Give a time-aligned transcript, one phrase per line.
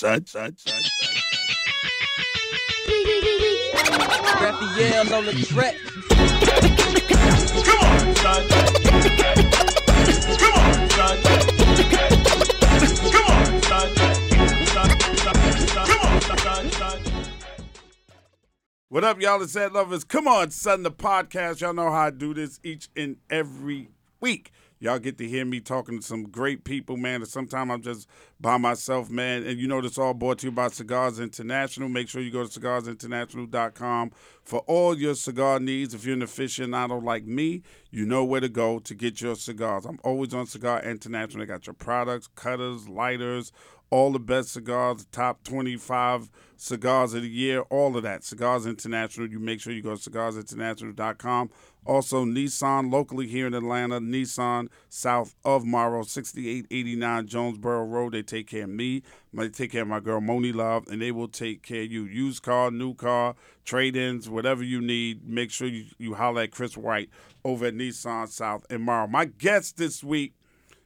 [0.00, 1.14] son, son, son, son.
[4.40, 5.76] Raphael on the track.
[7.66, 8.48] Come on, son.
[10.40, 11.10] Come on, son.
[15.84, 17.00] Come on, son.
[18.88, 19.42] What up, y'all?
[19.42, 20.04] It's Ed Lovers.
[20.04, 21.60] Come on, son, the podcast.
[21.60, 24.50] Y'all know how I do this each and every week.
[24.82, 27.16] Y'all get to hear me talking to some great people, man.
[27.16, 28.08] And sometimes I'm just
[28.40, 29.46] by myself, man.
[29.46, 31.90] And you know, this all brought to you by Cigars International.
[31.90, 34.10] Make sure you go to cigarsinternational.com
[34.42, 35.92] for all your cigar needs.
[35.92, 39.84] If you're an aficionado like me, you know where to go to get your cigars.
[39.84, 41.40] I'm always on Cigar International.
[41.40, 43.52] They got your products, cutters, lighters,
[43.90, 48.22] all the best cigars, top 25 cigars of the year, all of that.
[48.22, 49.28] Cigars International.
[49.28, 51.50] You make sure you go to cigarsinternational.com.
[51.86, 58.12] Also, Nissan, locally here in Atlanta, Nissan, south of Morrow, 6889 Jonesboro Road.
[58.12, 59.02] They take care of me.
[59.32, 62.04] They take care of my girl, Monie Love, and they will take care of you.
[62.04, 65.26] Used car, new car, trade ins, whatever you need.
[65.26, 67.08] Make sure you, you holler at Chris White
[67.44, 69.06] over at Nissan South in Morrow.
[69.06, 70.34] My guest this week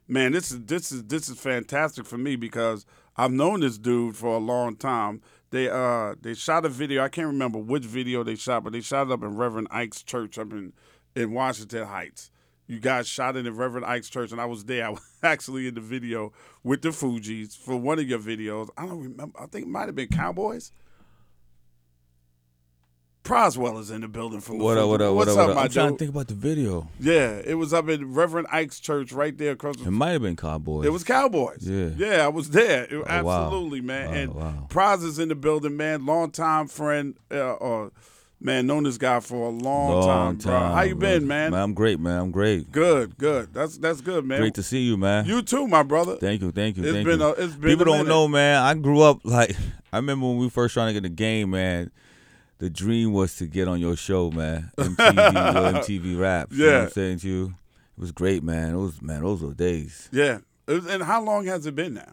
[0.09, 2.85] man, this is this is this is fantastic for me because
[3.17, 5.23] I've known this dude for a long time.
[5.51, 7.03] They uh they shot a video.
[7.03, 10.03] I can't remember which video they shot, but they shot it up in Reverend Ike's
[10.03, 10.73] church up in
[11.15, 12.31] in Washington Heights.
[12.67, 14.87] You guys shot it in Reverend Ike's church, and I was there.
[14.87, 16.33] I was actually in the video
[16.63, 18.69] with the Fugees for one of your videos.
[18.77, 19.39] I don't remember.
[19.39, 20.73] I think it might have been Cowboys.
[23.25, 25.43] Proswell is in the building from the What up, what up, what What's up, what
[25.45, 25.57] up, up?
[25.57, 25.99] my I'm trying to dude?
[25.99, 26.89] think about the video.
[27.01, 30.21] Yeah, it was up in Reverend Ike's church right there across the It might have
[30.23, 30.85] been Cowboys.
[30.85, 31.61] it was Cowboys.
[31.63, 31.89] Yeah.
[31.97, 32.85] Yeah, I was there.
[32.85, 33.45] It- Oh, wow.
[33.47, 34.09] absolutely, man.
[34.11, 34.67] Wow, and wow.
[34.69, 36.05] Pras is in the building, man.
[36.05, 37.89] Longtime friend, uh, uh,
[38.43, 40.59] man, known this guy for a long, Long time, bro.
[40.75, 41.09] How you bro.
[41.09, 41.55] been, man?
[41.55, 42.21] I'm great, man.
[42.21, 42.71] I'm great.
[42.73, 43.55] Good, good.
[43.55, 44.41] That's that's good, man.
[44.41, 45.25] Great to see you, man.
[45.25, 46.17] you too, my brother.
[46.17, 47.27] Thank you, thank you, It's thank been you.
[47.27, 48.09] a- it's been People a don't minute.
[48.11, 48.63] know, man.
[48.63, 49.57] I grew up like
[49.95, 51.91] I remember when we first trying to get the game, man.
[52.59, 54.71] The dream was to get on your show, man.
[54.79, 56.53] MTV, your MTV Raps.
[56.57, 56.79] You know Yeah.
[56.79, 57.55] what I'm saying to you?
[57.97, 58.75] It was great, man.
[58.75, 60.09] It was man, those were days.
[60.13, 60.39] Yeah.
[60.67, 62.13] Was- And how long has it been now?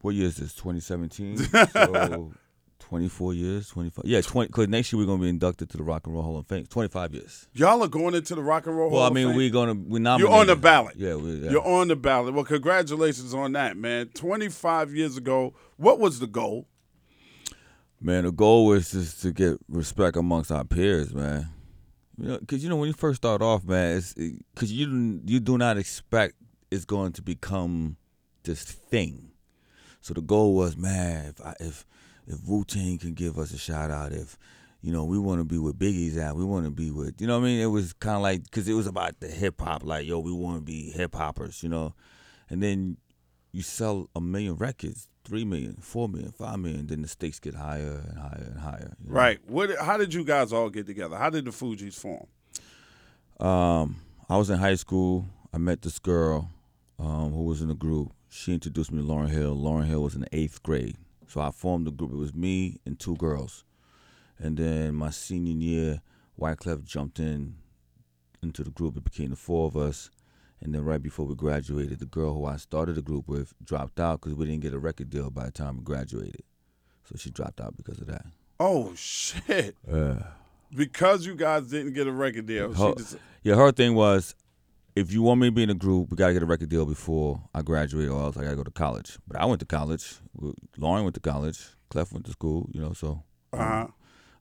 [0.00, 0.54] What year is this?
[0.54, 1.36] 2017.
[1.72, 2.32] so
[2.80, 4.04] 24 years, 25.
[4.04, 4.48] Yeah, 20.
[4.48, 6.66] Because next year we're gonna be inducted to the Rock and Roll Hall of Fame.
[6.66, 7.48] 25 years.
[7.54, 9.74] Y'all are going into the Rock and Roll Well, Hall I of mean, we're gonna
[9.74, 10.30] we're nominated.
[10.30, 10.94] You're on the ballot.
[10.96, 11.50] Yeah, we, yeah.
[11.52, 12.34] You're on the ballot.
[12.34, 14.08] Well, congratulations on that, man.
[14.14, 16.66] 25 years ago, what was the goal?
[18.04, 21.48] Man, the goal was just to get respect amongst our peers, man.
[22.18, 25.22] You know, because you know when you first start off, man, it's because you don't-
[25.24, 26.34] you do not expect
[26.70, 27.96] it's going to become
[28.42, 29.30] this thing.
[30.00, 31.86] So the goal was, man, if I, if
[32.26, 34.36] if Tang can give us a shout out, if
[34.80, 37.28] you know we want to be with Biggie's at, we want to be with, you
[37.28, 39.60] know, what I mean, it was kind of like because it was about the hip
[39.60, 41.94] hop, like yo, we want to be hip hoppers, you know,
[42.50, 42.96] and then
[43.52, 47.54] you sell a million records, three million, four million, five million, then the stakes get
[47.54, 48.96] higher and higher and higher.
[49.02, 49.14] you know?
[49.14, 49.38] Right.
[49.46, 49.76] What?
[49.78, 51.16] How did you guys all get together?
[51.16, 52.26] How did the Fugees form?
[53.40, 53.96] Um,
[54.28, 55.26] I was in high school.
[55.52, 56.50] I met this girl
[56.98, 58.12] um, who was in the group.
[58.28, 59.56] She introduced me to Lauryn Hill.
[59.56, 60.96] Lauryn Hill was in the eighth grade.
[61.26, 62.12] So I formed the group.
[62.12, 63.64] It was me and two girls.
[64.38, 66.02] And then my senior year,
[66.38, 67.56] Wyclef jumped in
[68.42, 68.96] into the group.
[68.96, 70.10] It became the four of us.
[70.62, 73.98] And then right before we graduated, the girl who I started the group with dropped
[73.98, 76.42] out because we didn't get a record deal by the time we graduated.
[77.04, 78.24] So she dropped out because of that.
[78.60, 79.76] Oh shit!
[79.90, 80.22] Yeah.
[80.74, 82.72] Because you guys didn't get a record deal.
[82.74, 84.34] She Her, just, yeah, her thing was,
[84.94, 86.86] if you want me to be in a group, we gotta get a record deal
[86.86, 89.18] before I graduate, or else I gotta go to college.
[89.26, 90.14] But I went to college.
[90.78, 91.60] Lauryn went to college.
[91.90, 92.70] Clef went to school.
[92.72, 93.88] You know, so uh-huh.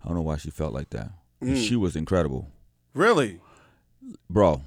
[0.04, 1.12] I don't know why she felt like that.
[1.44, 1.68] Mm.
[1.68, 2.48] She was incredible,
[2.94, 3.40] Really?
[4.30, 4.62] bro.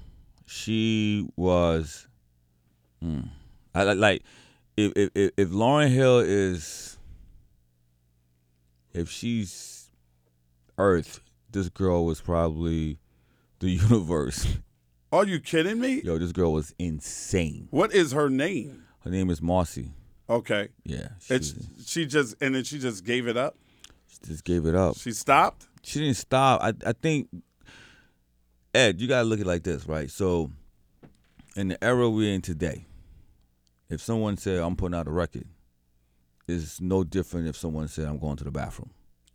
[0.47, 2.06] She was.
[3.03, 3.28] Mm,
[3.75, 4.22] I like-
[4.77, 6.97] if if if, Lauryn Hill is
[8.93, 9.91] if she's
[10.78, 12.99] Earth, this girl was probably
[13.60, 14.47] the universe.
[15.12, 16.03] Are you kidding me?
[16.03, 17.69] Yo, this girl was insane.
[17.71, 18.84] What is her name?
[19.00, 19.93] Her name is Marcy.
[20.29, 20.69] Okay.
[20.85, 21.55] Yeah, she, It's
[21.87, 23.56] she just and then she just gave it up.
[24.08, 24.97] she just gave it up.
[24.97, 25.69] She stopped.
[25.82, 26.61] She didn't stop.
[26.62, 27.29] I I think
[28.75, 30.11] Ed, you gotta look at it like this, right?
[30.11, 30.50] So,
[31.56, 32.87] in the era we're in today,
[33.88, 35.47] if someone said I'm putting out a record,
[36.49, 38.91] it's no different if someone said I'm going to the bathroom.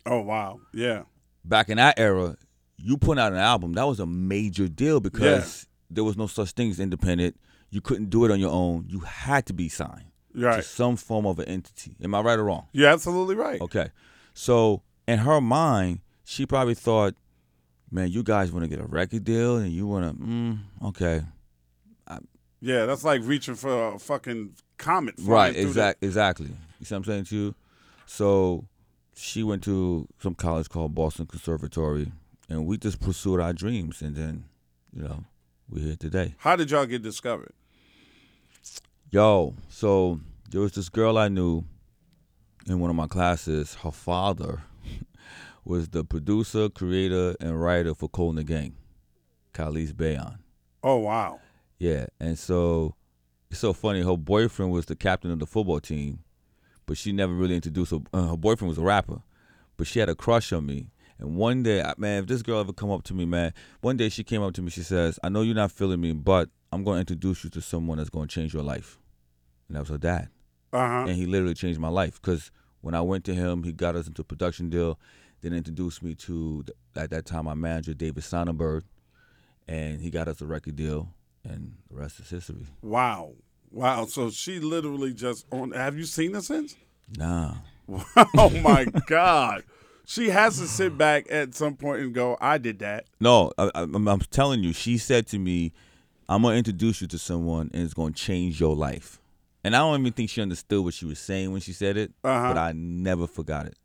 [0.06, 0.60] Oh wow.
[0.74, 1.04] Yeah.
[1.46, 2.36] Back in that era,
[2.78, 6.52] you putting out an album that was a major deal because there was no such
[6.52, 7.40] thing as independent.
[7.70, 8.86] You couldn't do it on your own.
[8.88, 11.96] You had to be signed to some form of an entity.
[12.04, 12.68] Am I right or wrong?
[12.74, 13.62] You're absolutely right.
[13.62, 13.90] Okay.
[14.34, 17.16] So in her mind, she probably thought,
[17.92, 21.22] man, you guys want to get a record deal and you want to, mm, okay.
[22.08, 22.20] I,
[22.62, 25.16] Yeah, that's like reaching for a fucking comet.
[25.20, 26.52] Right, through the- exact, exactly.
[26.80, 27.56] You see what I'm saying to you?
[28.06, 28.66] So
[29.16, 32.12] she went to some college called Boston Conservatory,
[32.48, 34.46] and we just pursued our dreams, and then,
[34.94, 35.24] you know,
[35.70, 36.36] we're here today.
[36.40, 37.54] How did y'all get discovered?
[39.12, 40.20] Yo, so
[40.50, 41.64] there was this girl I knew
[42.68, 43.76] in one of my classes.
[43.76, 44.62] Her father
[45.66, 48.76] was the producer, creator, and writer for Kool & the Gang,
[49.54, 50.38] Khalis Bayyan.
[50.84, 51.40] Oh wow.
[51.78, 52.96] Yeah, and so
[53.52, 54.02] it's so funny.
[54.02, 56.20] Her boyfriend was the captain of the football team,
[56.86, 58.00] but she never really introduced her.
[58.14, 59.22] Uh, her boyfriend was a rapper,
[59.78, 60.92] but she had a crush on me.
[61.18, 64.08] And one day, man, if this girl ever come up to me, man, one day
[64.10, 64.70] she came up to me.
[64.70, 67.62] She says, "I know you're not feeling me, but I'm going to introduce you to
[67.62, 68.98] someone that's going to change your life."
[69.68, 70.30] And that was her dad,
[70.72, 71.06] Uh huh.
[71.08, 72.52] and he literally changed my life because
[72.82, 74.98] when I went to him, he got us into a production deal,
[75.42, 78.84] then introduced me to the, at that time my manager David Sonenberg,
[79.68, 81.10] and he got us a record deal,
[81.44, 82.66] and the rest is history.
[82.82, 83.34] Wow.
[83.72, 84.06] Wow.
[84.06, 85.72] So she literally just on.
[85.72, 86.76] Have you seen her since?
[87.18, 87.56] Nah.
[88.38, 89.64] oh my God.
[90.06, 93.70] She has to sit back at some point and go, "I did that." No, I,
[93.76, 95.72] I'm telling you, she said to me,
[96.28, 99.20] I'm going to introduce you to someone and it's going to change your life.
[99.64, 102.12] And I don't even think she understood what she was saying when she said it,
[102.24, 102.48] Uh-huh.
[102.54, 103.76] but I never forgot it.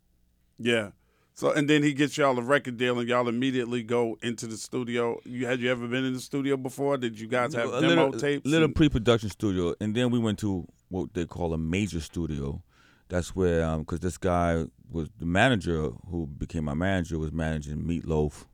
[0.57, 0.91] Yeah.
[1.37, 4.55] So and then he gets y'all a record deal and y'all immediately go into the
[4.55, 5.19] studio.
[5.25, 6.95] You had you ever been in the studio before?
[6.97, 8.45] Did you guys have a demo little, tapes?
[8.45, 12.63] little and- pre-production studio, and then we went to what they call a major studio.
[13.09, 18.45] That's where, because this guy was the manager who became my manager was managing Meatloaf,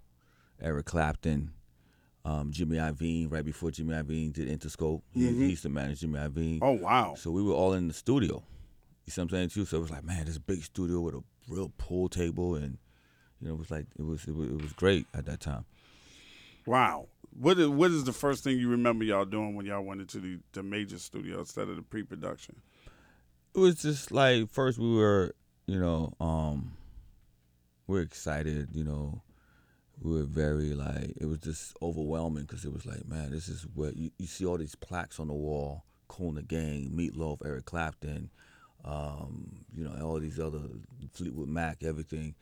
[0.59, 1.51] Eric Clapton,
[2.25, 3.31] um, Jimmy Iovine.
[3.31, 6.59] Right before Jimmy Iovine did Interscope, he, he used to manage Jimmy Iovine.
[6.63, 7.13] oh wow.
[7.15, 8.43] So we were all in the studio.
[9.05, 9.65] You see what I'm saying too?
[9.65, 12.77] So it was like, man, this big studio with a real pool table, and
[13.39, 15.65] you know, it was like it was it was, it was great at that time.
[16.65, 17.07] Wow.
[17.39, 20.19] What is what is the first thing you remember y'all doing when y'all went into
[20.19, 22.55] the, the major studio instead of the pre production?
[23.55, 25.33] It was just like first we were,
[25.65, 26.73] you know, um,
[27.87, 29.21] we are excited, you know,
[30.01, 33.65] we were very like it was just overwhelming because it was like, man, this is
[33.73, 38.29] what you, you see all these plaques on the wall, the Gang, Meatloaf, Eric Clapton,
[38.85, 40.61] um, you know, all these other
[41.13, 42.35] Fleetwood Mac, everything.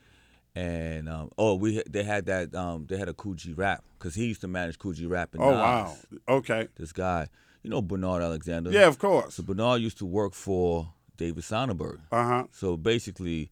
[0.56, 4.16] And um, oh, we they had that um, they had a Kool G rap because
[4.16, 5.96] he used to manage Kool G rap and Oh wow.
[6.28, 6.68] Okay.
[6.76, 7.28] This guy,
[7.64, 8.72] you know, Bernard Alexander.
[8.72, 9.36] Yeah, of course.
[9.36, 12.00] So Bernard used to work for David Sonenberg.
[12.12, 12.44] Uh huh.
[12.52, 13.52] So basically,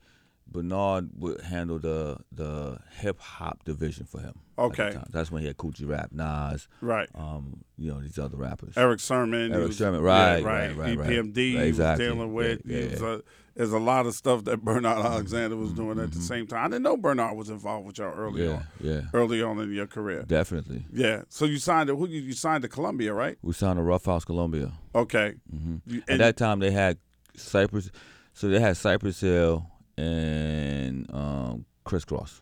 [0.51, 4.33] Bernard would handle the the hip hop division for him.
[4.59, 4.97] Okay.
[5.11, 7.07] That's when he had Kool G Rap, Nas, Right.
[7.13, 8.75] um, you know these other rappers.
[8.77, 9.53] Erick Sermon.
[9.53, 11.09] Eric was- Sermon, yeah, right, right, right, right, right.
[11.09, 11.35] EPMD.
[11.51, 12.05] he was Exactly.
[12.05, 12.61] dealing with.
[12.65, 13.07] Yeah, yeah, was, yeah.
[13.07, 13.19] uh,
[13.55, 16.19] there's a lot of stuff that Bernard Alexander was doing at Mm-hmm.
[16.19, 16.65] the same time.
[16.65, 18.63] I didn't know Bernard was involved with y'all early Yeah, on.
[18.79, 20.23] yeah, Early on in your career.
[20.27, 20.85] definitely.
[20.93, 21.23] Yeah.
[21.29, 22.07] So you signed to who?
[22.07, 23.37] You you signed to Columbia, right?
[23.43, 24.71] We signed to Ruffhouse Columbia.
[24.95, 25.35] Okay.
[25.51, 26.97] hmm You, At that time, they had
[27.35, 27.91] Cypress,
[28.33, 32.41] so they had Cypress Hill and um, Kris Kross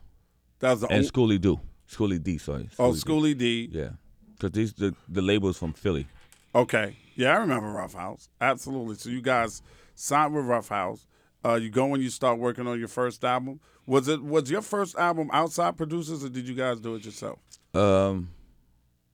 [0.59, 2.69] that was the and only, Schoolly Do, Schoolly D, sorry.
[2.79, 2.99] oh D.
[2.99, 3.69] Schoolly D.
[3.71, 3.89] Yeah,
[4.33, 6.07] because these the the labels from Philly.
[6.53, 6.95] Okay.
[7.15, 8.27] Yeah, I remember Ruffhouse.
[8.41, 8.95] Absolutely.
[8.95, 9.61] So you guys
[9.93, 11.05] signed with Ruffhouse.
[11.45, 13.59] Uh, you go when you start working on your first album.
[13.85, 17.39] Was it was your first album outside producers or did you guys do it yourself?
[17.73, 18.29] Um,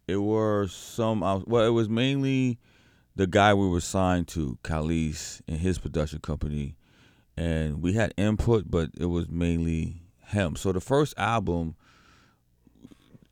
[0.08, 1.24] it were some.
[1.24, 2.60] out- Well, it was mainly
[3.16, 6.78] the guy we were signed to, Khalis, and his production company,
[7.42, 10.56] and we had input, but it was mainly him.
[10.56, 11.76] So the first album,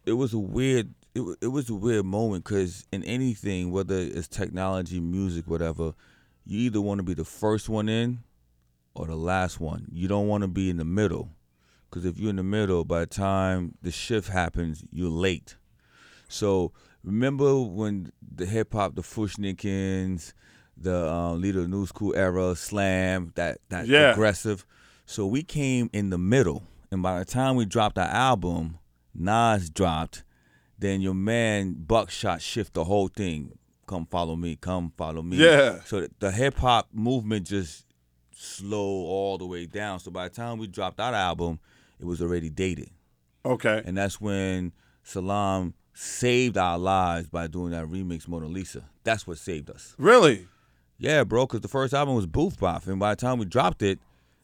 [0.03, 0.95] it was a weird.
[1.13, 5.93] It, it was a weird moment because in anything, whether it's technology, music, whatever,
[6.45, 8.19] you either want to be the first one in
[8.95, 9.87] or the last one.
[9.91, 11.29] You don't want to be in the middle.
[11.89, 15.55] Because if you're in the middle, by the time the shift happens, you're late.
[16.27, 16.71] So
[17.03, 20.33] remember when the hip hop, the Fu-Schnickens,
[20.81, 24.11] the um, leader of New School era, Slam, that that Yeah.
[24.11, 24.65] aggressive.
[25.05, 28.77] So we came in the middle, and by the time we dropped our album,
[29.13, 30.23] Nas dropped.
[30.77, 33.57] Then your man Buckshot shift the whole thing.
[33.85, 35.35] Come follow me, come follow me.
[35.37, 35.79] Yeah.
[35.83, 37.85] So the- hip hop movement just
[38.31, 39.99] slow all the way down.
[39.99, 41.59] So by the time we dropped that album,
[41.99, 42.91] it was already dated.
[43.43, 43.81] Okay.
[43.85, 44.71] And that's when
[45.03, 48.85] Salaam saved our lives by doing that remix Mona Lisa.
[49.03, 49.95] That's what saved us.
[49.97, 50.47] Really?
[50.99, 52.85] Yeah, bro, because the first album was Booth Bop.
[52.87, 53.99] And by the time we dropped it,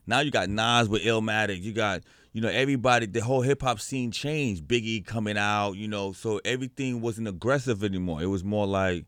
[0.07, 1.61] now you got Nas with Illmatic.
[1.61, 4.65] You got, you know, everybody, the whole hip hop scene changed.
[4.65, 8.21] Biggie coming out, you know, so everything wasn't aggressive anymore.
[8.21, 9.05] It was more like,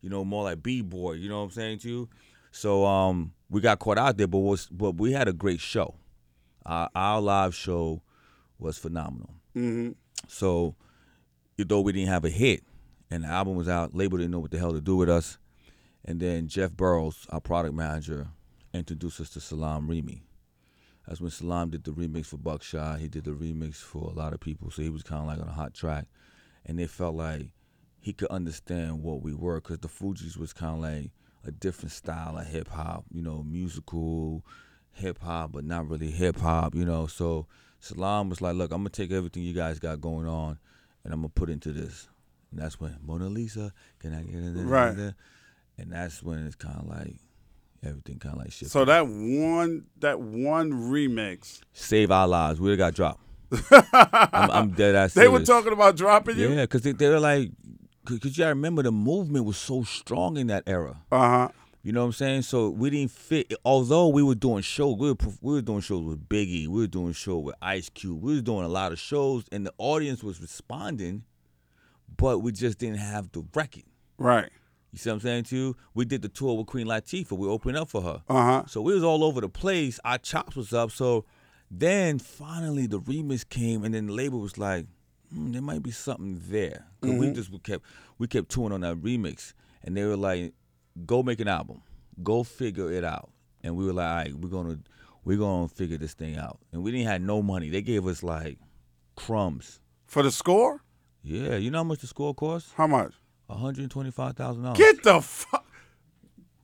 [0.00, 2.08] you know, more like B-boy, you know what I'm saying to you?
[2.50, 5.94] So um we got caught out there, but was but we had a great show.
[6.66, 8.02] Our, our live show
[8.58, 9.34] was phenomenal.
[9.56, 9.92] Mm-hmm.
[10.28, 10.76] So,
[11.56, 12.62] though we didn't have a hit,
[13.10, 13.94] and the album was out.
[13.94, 15.38] Label didn't know what the hell to do with us,
[16.04, 18.28] and then Jeff Burrows, our product manager,
[18.72, 20.22] introduced us to Salaam Remi.
[21.06, 23.00] That's when Salaam did the remix for Buckshot.
[23.00, 25.40] He did the remix for a lot of people, so he was kind of like
[25.40, 26.06] on a hot track,
[26.64, 27.50] and they felt like
[28.00, 31.10] he could understand what we were because the Fugees was kind of like
[31.44, 34.44] a different style of hip hop, you know, musical
[34.92, 37.06] hip hop, but not really hip hop, you know.
[37.06, 37.46] So
[37.80, 40.58] Salaam was like, "Look, I'm gonna take everything you guys got going on,
[41.02, 42.08] and I'm gonna put into this."
[42.50, 44.64] And that's when Mona Lisa, can I get it?
[44.64, 45.14] Right.
[45.80, 47.16] And that's when it's kind of like
[47.82, 48.70] everything kind of like shit.
[48.70, 53.22] So that one that one remix, Save Our Lives, we got dropped.
[53.92, 55.14] I'm, I'm dead ass.
[55.14, 56.50] they were talking about dropping you.
[56.50, 57.50] Yeah, because they, they were like,
[58.04, 60.98] because you gotta remember the movement was so strong in that era.
[61.10, 61.48] Uh huh.
[61.82, 62.42] You know what I'm saying?
[62.42, 63.54] So we didn't fit.
[63.64, 66.86] Although we were doing shows, we were we were doing shows with Biggie, we were
[66.86, 70.22] doing shows with Ice Cube, we were doing a lot of shows, and the audience
[70.22, 71.24] was responding,
[72.18, 73.84] but we just didn't have the record.
[74.18, 74.50] Right.
[74.92, 75.76] You see what I'm saying to you?
[75.94, 77.32] We did the tour with Queen Latifah.
[77.38, 78.22] We opened up for her.
[78.28, 78.62] Uh huh.
[78.66, 80.00] So we was all over the place.
[80.04, 80.90] Our chops was up.
[80.90, 81.24] So
[81.70, 84.86] then finally the remix came, and then the label was like,
[85.32, 87.84] hmm, "There might be something there." because we just we kept
[88.18, 89.52] we kept touring on that remix,
[89.84, 90.54] and they were like,
[91.06, 91.82] "Go make an album.
[92.22, 93.30] Go figure it out."
[93.62, 94.78] And we were like, "All right, we're gonna
[95.24, 97.68] we're gonna figure this thing out." And we didn't have no money.
[97.70, 98.58] They gave us like
[99.16, 99.80] crumbs.
[100.06, 100.82] For the score,
[101.22, 102.72] Yeah, you know how much the score cost?
[102.74, 103.12] how much?
[103.50, 104.78] One hundred twenty five thousand dollars.
[104.78, 105.66] Get the fuck.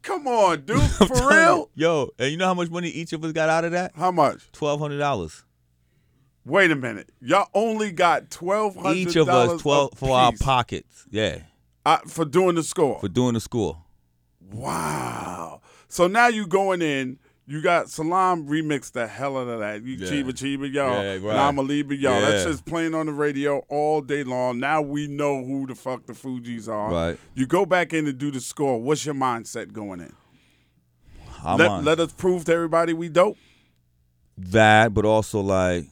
[0.02, 0.81] Come on, dude.
[0.83, 1.69] For real?
[1.75, 3.90] Yo, and you know how much money each of us got out of that?
[3.97, 4.52] How much?
[4.52, 5.43] Twelve hundred dollars.
[6.45, 7.11] Wait a minute.
[7.21, 8.95] Y'all only got $1,200.
[8.95, 11.07] Each of us twelve for our pockets.
[11.11, 11.40] Yeah,
[11.85, 13.00] uh, for doing the score.
[13.00, 13.83] for doing the score.
[14.52, 15.62] Wow.
[15.88, 17.19] So now you going in.
[17.49, 19.85] You got Salaam remixed the hell out of that.
[19.85, 20.09] You Yeah.
[20.09, 21.03] Chiba Chiba y'all.
[21.03, 21.37] Yeah, And right.
[21.37, 22.21] I'm a leave it y'all.
[22.21, 24.59] That's just playing on the radio all day long.
[24.59, 26.91] Now we know who the fuck the Fugees are.
[26.91, 27.19] Right.
[27.35, 28.83] You go back in and do the score.
[28.83, 30.12] What's your mindset going in?
[31.45, 33.37] I'm let, on let us prove to everybody we dope.
[34.37, 35.85] that, but also like,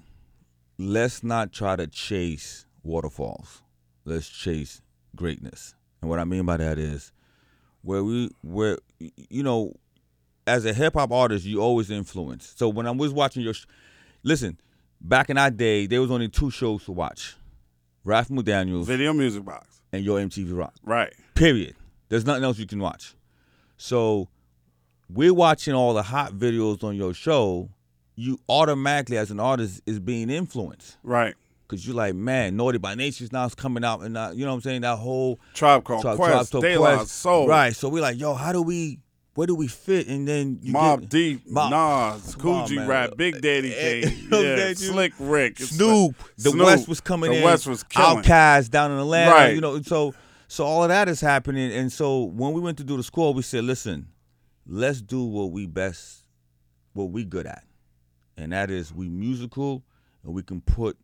[0.77, 3.63] let's not try to chase waterfalls.
[4.05, 4.83] Let's chase
[5.15, 5.75] greatness.
[6.01, 7.13] And what I mean by that is,
[7.83, 9.75] where we, where you know,
[10.47, 12.53] as a hip hop artist, you always influence.
[12.57, 13.67] So when I was watching your, sh-
[14.23, 14.59] listen,
[15.01, 17.35] back in our day, there was only two shows to watch:
[18.05, 19.81] Ralph McDaniel's Video music box.
[19.93, 20.75] and Your MTV Rock.
[20.83, 21.13] Right.
[21.35, 21.75] Period.
[22.09, 23.15] There's nothing else you can watch.
[23.77, 24.29] So
[25.09, 27.71] we're watching all the hot videos on your show.
[28.17, 31.35] You automatically, as an artist, is being influenced Right.
[31.67, 34.53] because you're like, man, Naughty by Nature's now is coming out, and uh, you know
[34.53, 34.83] what I'm saying.
[34.83, 37.11] That whole Tribe Called Tri- Quest, Tribe Called Quest.
[37.11, 37.75] Soul, right?
[37.75, 39.01] So we're like, yo, how do we?
[39.35, 40.07] Where do we fit?
[40.07, 41.71] And then you Mob get, Deep, Mob-
[42.23, 42.79] Nas, Kool G.
[42.79, 44.75] Rap, Big Daddy Eh, Kane, you know what I'm yeah.
[44.75, 47.45] Slick Rick, Snoop, the Snoop, West was coming the in.
[47.45, 48.23] West was killing.
[48.23, 49.31] Outkast down in Atlanta.
[49.33, 49.55] Right.
[49.55, 50.15] You know, so
[50.47, 51.73] so all of that is happening.
[51.73, 54.07] And so when we went to do the score, we said, listen,
[54.67, 56.25] let's do what we best,
[56.93, 57.65] what we good at,
[58.37, 59.83] and that is we musical,
[60.23, 60.97] and we can put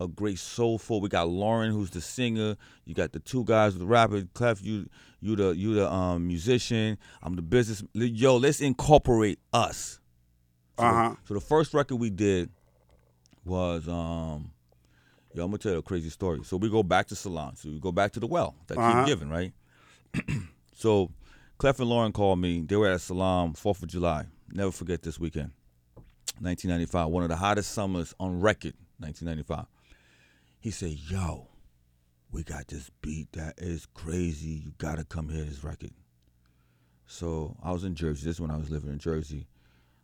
[0.00, 1.00] a great soulful.
[1.00, 2.56] We got Lauryn, who's the singer.
[2.84, 4.62] You got the two guys, with the rapper, Clef.
[4.62, 4.88] You
[5.20, 6.98] you the you the um musician.
[7.22, 7.82] I'm the business.
[7.94, 9.98] Yo, let's incorporate us.
[10.78, 11.14] So the- Uh-huh.
[11.24, 12.50] So the first record we did
[13.44, 14.50] was um
[15.34, 16.40] yo, I'm gonna tell you a crazy story.
[16.44, 17.54] So we go back to Salaam.
[17.56, 19.00] So we go back to the well that Uh-huh.
[19.04, 19.52] keep giving, right?
[20.74, 21.10] so
[21.58, 22.60] Clef and Lauryn called me.
[22.60, 24.26] They were at Salaam, Fourth of July.
[24.52, 25.50] Never forget this weekend.
[26.40, 29.66] 1995, one of the hottest summers on record, 1995.
[30.60, 31.48] He said, Yo,
[32.30, 34.62] we got this beat that is crazy.
[34.64, 35.92] You gotta come hear this record.
[37.06, 38.26] So I was in Jersey.
[38.26, 39.46] This is when I was living in Jersey.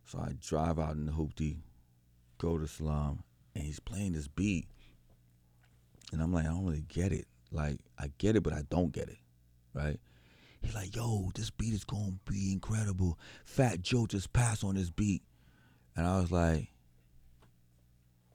[0.07, 1.59] So I drive out in the hoopty,
[2.39, 3.23] go to Salaam,
[3.55, 4.67] and he's playing this beat.
[6.13, 7.27] And I'm like, I don't really get it.
[7.51, 9.19] Like, I get it, but I don't get it.
[9.73, 9.99] Right?
[10.63, 13.19] He's like, yo, this beat is gonna be incredible.
[13.45, 15.23] Fat Joe just passed on this beat.
[15.97, 16.69] And I was like,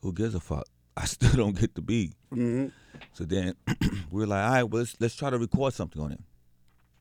[0.01, 0.67] who gives a fuck?
[0.99, 2.13] I still don't get the beat.
[2.31, 2.67] hmm
[3.13, 6.11] So then we were like, all right, well, let's, let's try to record something on
[6.11, 6.19] it.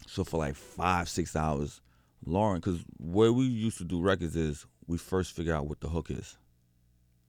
[0.07, 1.81] So for like five, six hours,
[2.27, 5.89] Lauryn, because where we used to do records is we first figure out what the
[5.89, 6.39] hook is,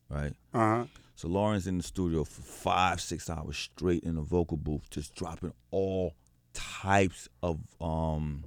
[0.10, 0.34] right?
[0.54, 0.86] Uh-huh.
[1.16, 5.14] So Lauryn's in the studio for five, six hours straight in the vocal booth, just
[5.16, 6.14] dropping all
[6.54, 8.44] types of um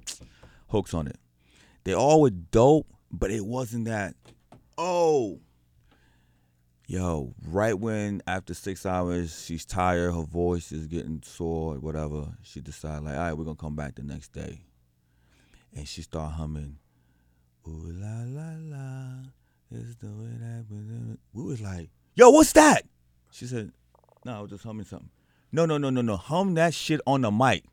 [0.69, 1.17] hooks on it.
[1.83, 4.15] They all were dope, but it wasn't that.
[4.77, 5.39] Oh,
[6.87, 7.33] yo!
[7.47, 12.27] Right when after six hours, she's tired, her voice is getting sore, whatever.
[12.43, 14.61] She decided like, all right, we're gonna come back the next day,
[15.75, 16.77] and she start humming.
[17.67, 19.05] Ooh la la la,
[19.71, 22.83] it's the way that we do it." we was like, yo, what's that?
[23.31, 23.71] She said,
[24.25, 25.09] no, I was just humming something.
[25.51, 27.63] no, no, no, no, no, hum that shit on the mic.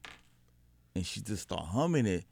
[0.94, 2.24] And she just start humming it.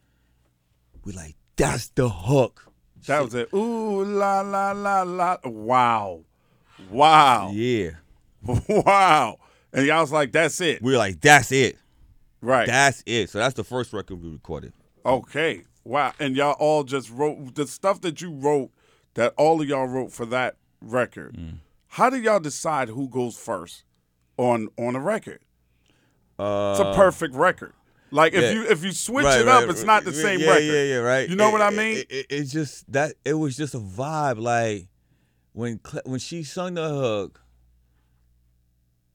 [1.05, 2.71] We like, that's the hook.
[3.07, 3.53] That was it.
[3.53, 5.37] Ooh la la la la.
[5.45, 6.25] Wow,
[6.91, 7.91] wow, Yeah.
[8.69, 9.39] wow.
[9.73, 11.77] And y'all was like, "That's it." We were like, that's it.
[12.41, 12.67] Right.
[12.67, 13.31] That's it.
[13.31, 14.73] So that's the first record we recorded.
[15.05, 15.63] Okay.
[15.85, 16.13] Wow.
[16.19, 18.71] And y'all all just wrote the stuff that you wrote
[19.15, 21.37] that all of y'all wrote for that record.
[21.37, 21.55] Mm.
[21.89, 23.85] How did y'all decide who goes first
[24.37, 25.41] on on a record?
[26.39, 27.73] Uh, It's a perfect record.
[28.11, 28.53] Like if yeah.
[28.53, 30.65] you if you switch right, it up, right, it's not the same yeah, record.
[30.65, 31.29] Yeah, yeah, yeah, right.
[31.29, 31.99] You know It- what I mean?
[31.99, 34.41] It, it, it's just that it was just a vibe.
[34.41, 34.87] Like
[35.59, 37.41] when when she sung the hook,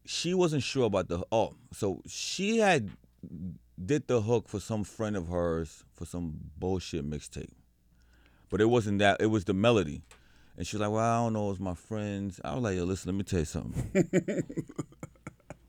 [0.06, 2.90] she wasn't sure about the oh, so she had
[3.84, 7.54] did the hook for some friend of hers for some bullshit mixtape,
[8.50, 9.22] but it wasn't that.
[9.22, 10.02] It was the melody,
[10.58, 12.84] and she was like, "Well, I don't know, it's my friends." I was like, "Yo,
[12.84, 13.90] listen, let me tell you something.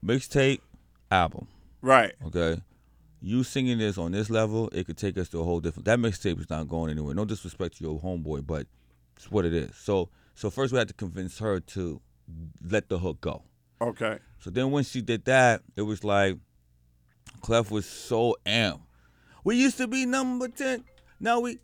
[0.04, 0.61] mixtape,
[1.09, 1.47] album."
[1.83, 2.14] Right.
[2.26, 2.61] Okay.
[3.23, 5.85] You singing this on this level, it could take us to a whole different.
[5.85, 7.14] That mixtape is not going anywhere.
[7.14, 8.66] No disrespect to your homeboy, but
[9.16, 9.76] it's what it is.
[9.76, 12.00] So, so first we had to convince her to
[12.62, 13.43] let the hook go.
[13.81, 14.19] Okay.
[14.38, 16.37] So then when she did that, it was like
[17.41, 18.81] Clef was so amped.
[19.45, 20.85] We used to be number ten.
[21.21, 21.59] Now we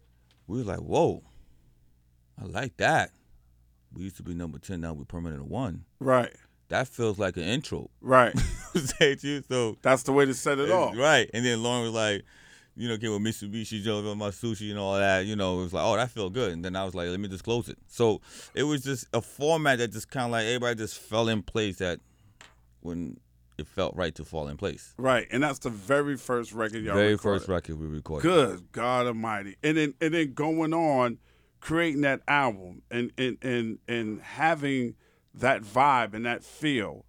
[0.46, 1.22] we was like, whoa,
[2.40, 3.10] I like that.
[3.92, 4.80] We used to be number ten.
[4.80, 5.84] Now we're permanent one.
[5.98, 6.32] Right.
[6.68, 7.90] That feels like an intro.
[8.00, 8.38] Right.
[8.74, 10.96] Say to you, so That's the way to set it off.
[10.96, 11.28] Right.
[11.34, 12.22] And then Lauryn was like,
[12.80, 15.26] you know, came with Mitsubishi Joe on my sushi and all that.
[15.26, 16.52] You know, it was like, oh, that felt good.
[16.52, 17.76] And then I was like, let me just close it.
[17.88, 18.20] So
[18.54, 21.76] it was just a format that just kind of like everybody just fell in place
[21.76, 22.00] that
[22.80, 23.18] when
[23.58, 24.94] it felt right to fall in place.
[24.96, 25.26] Right.
[25.30, 27.40] And that's the very first record y'all Very recorded.
[27.40, 28.22] first record we recorded.
[28.22, 29.56] Good God Almighty!
[29.62, 31.18] And then and then going on,
[31.60, 34.94] creating that album and and and and having
[35.34, 37.04] that vibe and that feel.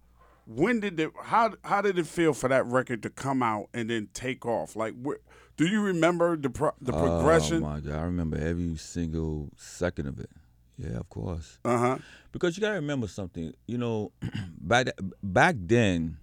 [0.46, 1.10] When did it?
[1.22, 4.76] How how did it feel for that record to come out and then take off?
[4.76, 5.22] Like, wh-
[5.56, 7.58] do you remember the pro- the progression?
[7.62, 10.30] Oh my god, I remember every single second of it.
[10.78, 11.58] Yeah, of course.
[11.64, 11.98] Uh huh.
[12.32, 13.52] Because you gotta remember something.
[13.66, 14.12] You know,
[14.60, 14.88] back
[15.22, 16.16] back then,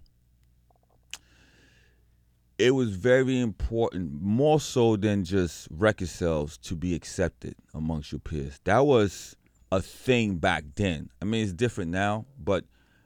[2.57, 8.19] it was very important, more so than just record sales, to be accepted amongst your
[8.19, 8.59] peers.
[8.65, 9.35] That was
[9.71, 11.09] a thing back then.
[11.21, 12.65] I mean, it's different now, but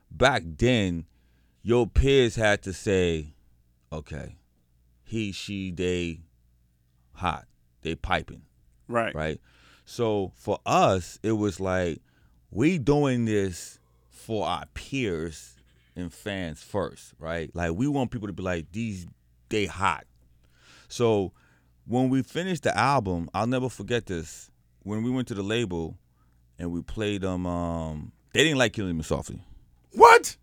[0.10, 1.06] back then,
[1.62, 3.34] your peers had to say,
[3.91, 4.38] "Okay,
[5.04, 6.22] he, she, they,
[7.13, 7.46] hot,
[7.82, 8.44] they piping."
[8.88, 9.13] Right.
[9.16, 9.39] right?
[9.86, 12.02] So for us, it was like
[12.52, 15.56] we doing this for our peers
[15.96, 17.50] and fans first, right?
[17.54, 19.08] Like we want people to be like these
[19.50, 20.06] they hot.
[20.88, 21.32] So
[21.86, 24.50] when we finished the album, I'll never forget this.
[24.84, 25.98] When we went to the label
[26.58, 29.42] and we played them, um, they didn't like Killing Me Softly.
[29.92, 30.38] What?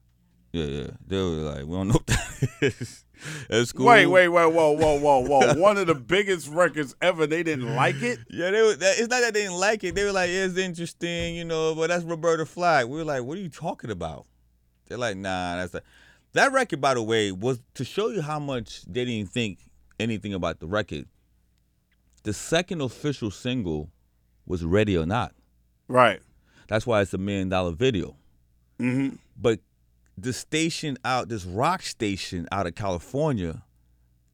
[0.52, 0.86] Yeah, yeah.
[1.06, 3.04] They were like, we don't know what that is.
[3.48, 3.86] That's cool.
[3.86, 5.54] Wait, wait, wait, whoa, whoa, whoa, whoa!
[5.56, 7.26] One of the biggest records ever.
[7.26, 8.18] They didn't like it.
[8.30, 9.94] Yeah, they were, that, it's not that they didn't like it.
[9.94, 12.88] They were like, yeah, it's interesting, you know, but that's Roberta Flack.
[12.88, 14.26] We were like, what are you talking about?
[14.88, 15.82] They're like, nah, that's a,
[16.32, 16.80] that record.
[16.80, 19.58] By the way, was to show you how much they didn't think
[19.98, 21.06] anything about the record.
[22.22, 23.90] The second official single
[24.46, 25.34] was "Ready or Not."
[25.88, 26.20] Right.
[26.68, 28.16] That's why it's a million dollar video.
[28.78, 29.16] Mm-hmm.
[29.36, 29.60] But
[30.22, 33.62] the station out, this rock station out of California,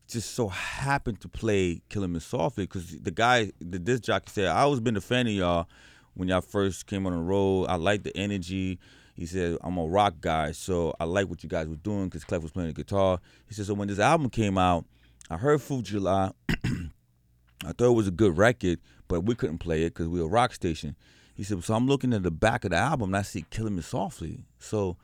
[0.09, 4.47] just so happened to play Killing Me Softly because the guy, the disc jockey said,
[4.47, 5.69] I always been a fan of y'all
[6.15, 7.67] when y'all first came on the road.
[7.67, 8.79] I like the energy.
[9.15, 12.25] He said, I'm a rock guy, so I like what you guys were doing because
[12.25, 13.19] Clef was playing the guitar.
[13.49, 14.85] He said, so when this album came out,
[15.31, 16.33] I heard Food July.
[16.49, 20.27] I thought it was a good record, but we couldn't play it because we were
[20.27, 20.97] a rock station.
[21.35, 23.77] He said, so I'm looking at the back of the album and I see Killing
[23.77, 24.45] Me Softly.
[24.59, 24.97] So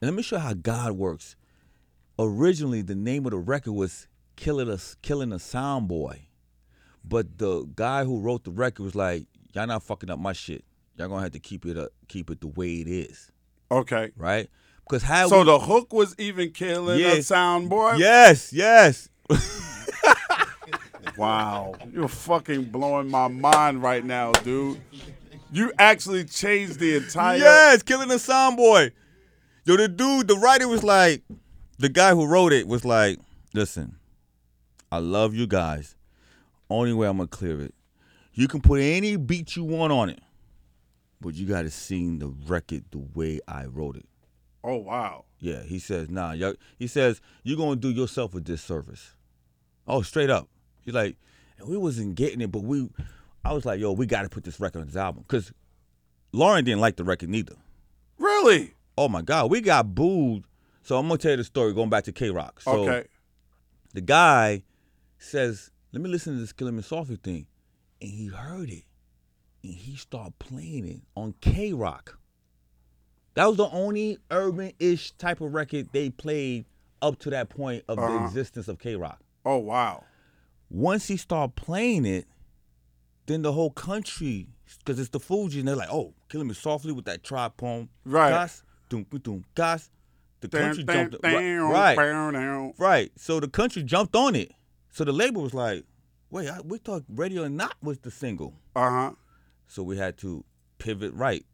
[0.00, 1.36] and let me show you how God works.
[2.18, 4.06] Originally, the name of the record was
[4.36, 6.26] "Killing a Killing a Sound Boy,"
[7.04, 10.64] but the guy who wrote the record was like, "Y'all not fucking up my shit.
[10.96, 13.30] Y'all gonna have to keep it up, keep it the way it is,
[13.70, 14.10] Okay.
[14.16, 14.48] right?"
[14.84, 17.12] Because how So we, the hook was even killing Yeah.
[17.12, 17.94] a sound boy.
[17.98, 19.08] yes, yes,
[21.16, 24.80] Wow, you're fucking blowing my mind right now, dude.
[25.50, 27.38] You actually changed the entire.
[27.38, 28.92] yes, killing a sound boy.
[29.68, 31.22] Yo, the dude, the writer was like,
[31.78, 33.18] the guy who wrote it was like,
[33.52, 33.96] listen,
[34.90, 35.94] I love you guys.
[36.70, 37.74] Only way I'm gonna clear it,
[38.32, 40.20] you can put any beat you want on it,
[41.20, 44.06] but you gotta sing the record the way I wrote it.
[44.64, 45.26] Oh wow.
[45.38, 49.16] Yeah, he says, nah, y'all, he says, you're gonna do yourself a disservice.
[49.86, 50.48] Oh, straight up.
[50.80, 51.18] He's like,
[51.58, 52.88] and we wasn't getting it, but we,
[53.44, 55.26] I was like, yo, we gotta put this record on this album.
[55.28, 55.52] Cause
[56.32, 57.56] Lauryn didn't like the record neither.
[58.16, 58.72] Really?
[58.98, 60.42] Oh my God, we got booed
[60.82, 62.62] So I'm gonna tell you the story going back to KROQ.
[62.62, 63.06] So okay.
[63.94, 64.64] the guy
[65.18, 67.46] says, "Let me listen to this Killing Me Softly thing,"
[68.02, 68.84] and he heard it,
[69.62, 72.14] and he started playing it on KROQ.
[73.34, 76.64] That was the only urban-ish type of record they played
[77.00, 78.24] up to that point of the Uh-huh.
[78.24, 79.18] existence of KROQ.
[79.44, 80.04] Oh wow.
[80.70, 82.26] Once he started playing it,
[83.26, 86.92] then the whole country, because it's the Fugee, and they're like, "Oh, Killing Me Softly
[86.92, 88.30] with that tribe poem, Right.
[88.88, 89.90] Doom, doom, gas."
[90.40, 92.72] The country Dun, jumped, dun, right, dun, right, dun.
[92.78, 93.10] right.
[93.16, 94.52] So the country jumped on it.
[94.90, 95.84] So the label was like,
[96.30, 99.12] "Wait, I, we thought Ready or Not was the single." Uh-huh.
[99.66, 100.44] So we had to
[100.78, 101.44] pivot right.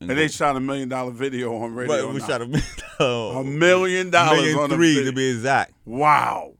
[0.00, 2.04] And they shot a million dollar video on radio.
[2.06, 2.26] right, we Now.
[2.26, 2.66] shot a million,
[3.00, 5.74] a million dollars million on three to be exact.
[5.84, 6.54] Wow.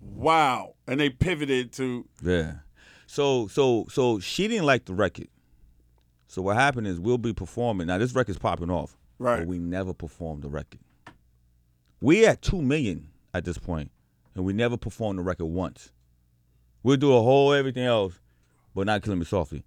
[0.00, 0.74] Wow.
[0.86, 2.54] And they pivoted to Yeah.
[3.06, 5.28] So so so she didn't like the record.
[6.28, 7.86] So what happened is we'll be performing.
[7.88, 8.96] Now this record's popping off.
[9.18, 9.40] Right.
[9.40, 10.80] But we never performed the record.
[12.00, 13.90] We at two million at this point,
[14.34, 15.90] and we never performed the record once.
[16.84, 18.20] We'll do a whole everything else,
[18.74, 19.64] but not killing me softly.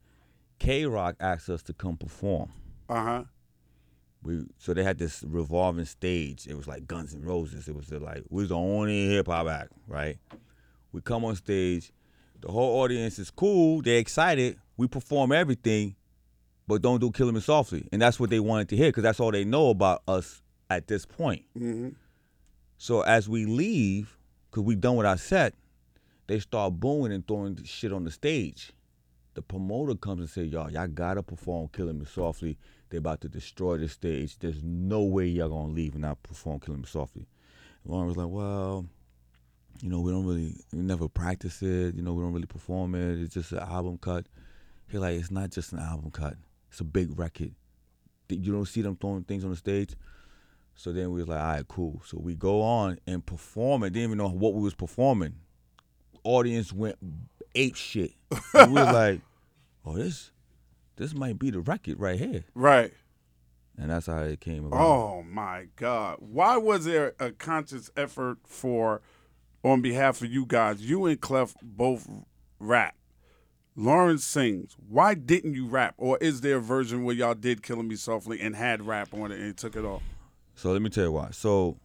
[0.59, 2.53] KROQ asked us to come perform.
[2.87, 3.23] uh-huh.
[4.23, 6.45] We so they had this revolving stage.
[6.47, 7.67] It was like Guns N' Roses.
[7.67, 10.19] It was like we was the only hip hop act, right?
[10.91, 11.91] We come on stage,
[12.39, 13.81] the whole audience is cool.
[13.81, 14.57] They're excited.
[14.77, 15.95] We perform everything,
[16.71, 19.19] but don't do "Killing Me Softly," and that's what they wanted to hear because that's
[19.19, 21.43] all they know about us at this point.
[21.53, 21.89] hmm
[22.77, 24.17] So as we leave,
[24.49, 25.53] because we done with our set,
[26.27, 28.71] they start booing and throwing shit on the stage.
[29.33, 32.57] The promoter comes and say, "Y'all, y'all gotta perform "Killing Me Softly."
[32.89, 34.39] They about to destroy the stage.
[34.39, 37.27] There's no way y'all gonna leave and not perform "Killing Me Softly."
[37.83, 38.85] And Lauryn was like, "Well,
[39.81, 41.95] you know, we don't really, we never practice it.
[41.95, 43.19] You know, we don't really perform it.
[43.19, 44.25] It's just an album cut."
[44.87, 46.37] He like, "It's not just an album cut.
[46.71, 47.53] It's a big record.
[48.29, 49.95] You don't see them throwing things on the stage."
[50.75, 52.01] So then we was like, all right, cool.
[52.05, 53.91] So we go on and perform it.
[53.91, 55.35] Didn't even know what we was performing.
[56.23, 56.95] Audience went
[57.53, 58.13] ape shit.
[58.53, 59.21] And we was like,
[59.85, 60.31] oh, this
[60.95, 62.45] this might be the record right here.
[62.55, 62.93] Right.
[63.77, 64.79] And that's how it came about.
[64.79, 66.17] Oh my God.
[66.19, 69.01] Why was there a conscious effort for
[69.63, 72.09] on behalf of you guys, you and Clef both
[72.59, 72.95] rap.
[73.75, 74.75] Lawrence sings.
[74.89, 75.95] Why didn't you rap?
[75.97, 79.31] Or is there a version where y'all did Killing Me Softly and had rap on
[79.31, 80.03] it and took it off?
[80.55, 81.29] So let me tell you why.
[81.31, 81.77] So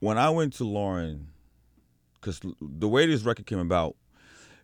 [0.00, 1.26] when I went to Lauryn,
[2.14, 3.94] because the way this record came about,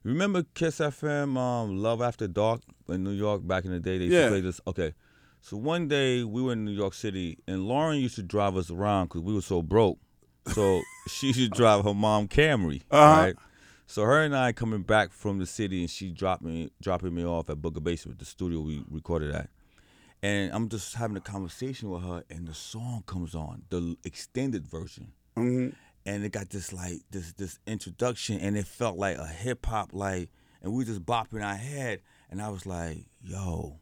[0.03, 3.99] remember Kiss FM, um, Love After Dark in New York back in the day?
[3.99, 4.25] They used Yeah.
[4.25, 4.61] to play this.
[4.67, 4.93] Okay.
[5.41, 8.71] So one day we were in New York City, and Lauryn used to drive us
[8.71, 9.99] around because we were so broke.
[10.53, 13.17] So she used to drive her mom Camry, Uh-huh.
[13.23, 13.35] right?
[13.87, 17.25] So her and I coming back from the city, and she dropped me, dropping me
[17.25, 19.51] off at Booga Basement, the studio we recorded at.
[20.23, 24.67] And I'm just having a conversation with her, and the song comes on, the extended
[24.67, 25.71] version, hmm
[26.07, 29.91] and it got this like this this introduction, and it felt like a hip hop
[29.93, 30.31] like,
[30.63, 33.79] and we just bopping our head, and I was like, "Yo,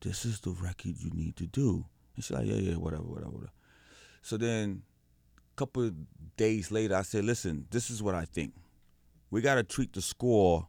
[0.00, 1.84] this is the record you need to do."
[2.16, 3.52] And she's like, "Yeah, yeah, whatever, whatever, whatever."
[4.22, 4.82] So then,
[5.36, 5.94] a couple of
[6.36, 8.54] days later, I said, "Listen, this is what I think.
[9.30, 10.66] We got to treat the score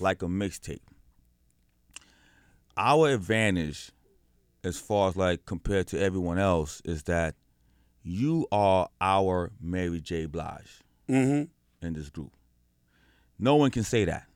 [0.00, 0.80] like a mixtape.
[2.76, 3.90] Our advantage,
[4.62, 7.34] as far as like compared to everyone else, is that
[8.02, 10.26] you are our Mary J.
[10.26, 11.42] Blige hmm
[11.82, 12.32] in this group.
[13.38, 14.26] No one can say that.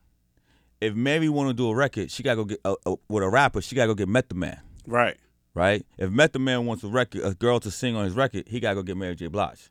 [0.79, 3.29] If Mary want to do a record, she gotta go get uh, uh, with a
[3.29, 3.61] rapper.
[3.61, 5.17] She gotta go get Method Man, Right.
[5.53, 5.85] right?
[5.97, 8.75] If Method Man wants a record, a girl to sing on his record, he gotta
[8.75, 9.27] go get Mary J.
[9.27, 9.69] Blige.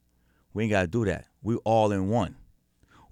[0.55, 1.27] We ain't gotta do that.
[1.43, 2.37] We all in one.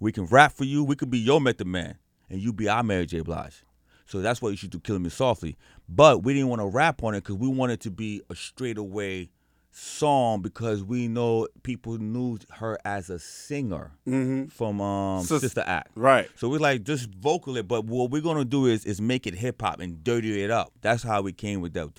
[0.01, 0.83] We can rap for you.
[0.83, 1.97] We could be your Method Man,
[2.29, 3.21] and you be our Mary J.
[3.21, 3.63] Blige.
[4.07, 5.55] So that's why you should do "Killing Me Softly."
[5.87, 9.29] But we didn't want to rap on it because we wanted to be a straightaway
[9.73, 15.63] song because we know people knew her as a singer hmm from um, Sis- Sister
[15.65, 15.91] Act.
[15.95, 16.29] Right.
[16.35, 19.35] So we're like just vocal it, but what we're gonna do is is make it
[19.35, 20.73] hip hop and dirty it up.
[20.81, 21.89] That's how we came with that.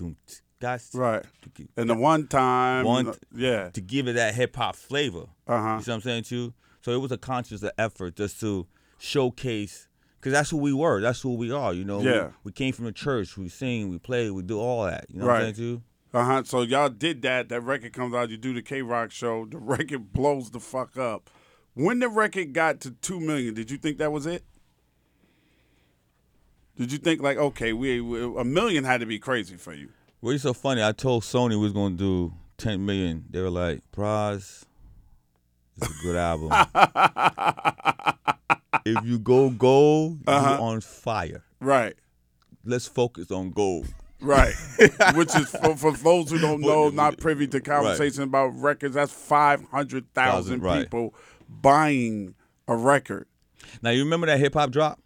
[0.59, 1.23] Guys, Right.
[1.55, 2.85] to, And the one time.
[2.85, 3.69] One- yeah.
[3.71, 5.25] to give it that hip hop flavor.
[5.47, 5.75] Uh huh.
[5.77, 6.53] You see what I'm saying to you?
[6.83, 8.67] So it was a conscious effort just to
[8.99, 9.87] showcase,
[10.19, 10.99] because that's who we were.
[11.01, 11.73] That's who we are.
[11.73, 11.99] You know.
[11.99, 12.31] We- Yeah.
[12.43, 13.37] We, came from the church.
[13.37, 13.89] We sing.
[13.89, 14.29] We play.
[14.29, 15.05] We do all that.
[15.09, 15.37] You know what Right.
[15.37, 15.81] I'm saying to you?
[16.13, 16.43] Uh huh.
[16.45, 17.49] So y'all did that.
[17.49, 18.29] That record comes out.
[18.29, 19.45] You do the KROQ show.
[19.45, 21.29] The record blows the fuck up.
[21.73, 24.43] When the record got to two million, did you think that was it?
[26.75, 29.89] Did you think like, okay, we, we a million had to be crazy for you?
[30.21, 30.83] Well, it's so funny.
[30.83, 33.25] I told Sony we was gonna do 10 million.
[33.29, 34.63] They were like, "Pras,
[35.77, 36.51] it's a good album.
[38.85, 40.49] if you go gold, Uh-huh.
[40.51, 41.43] you're on fire.
[41.59, 41.95] Right.
[42.65, 43.87] Let's focus on gold."
[44.21, 44.53] Right.
[45.15, 48.95] Which is for, for those who don't know, not privy to conversation about records.
[48.95, 50.83] That's five hundred thousand Thousand, right.
[50.85, 51.13] people
[51.49, 52.35] buying
[52.67, 53.27] a record.
[53.81, 54.99] Now you remember that hip hop drop?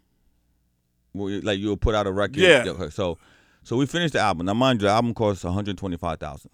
[1.12, 2.36] Where like you would put out a record.
[2.38, 2.88] Yeah.
[2.90, 3.18] So
[3.64, 4.46] so we finished the album.
[4.46, 6.52] Now mind you, the album cost one hundred twenty five thousand.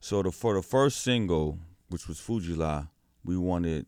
[0.00, 2.86] So the for the first single, which was Fu-Gee-La,
[3.24, 3.86] we wanted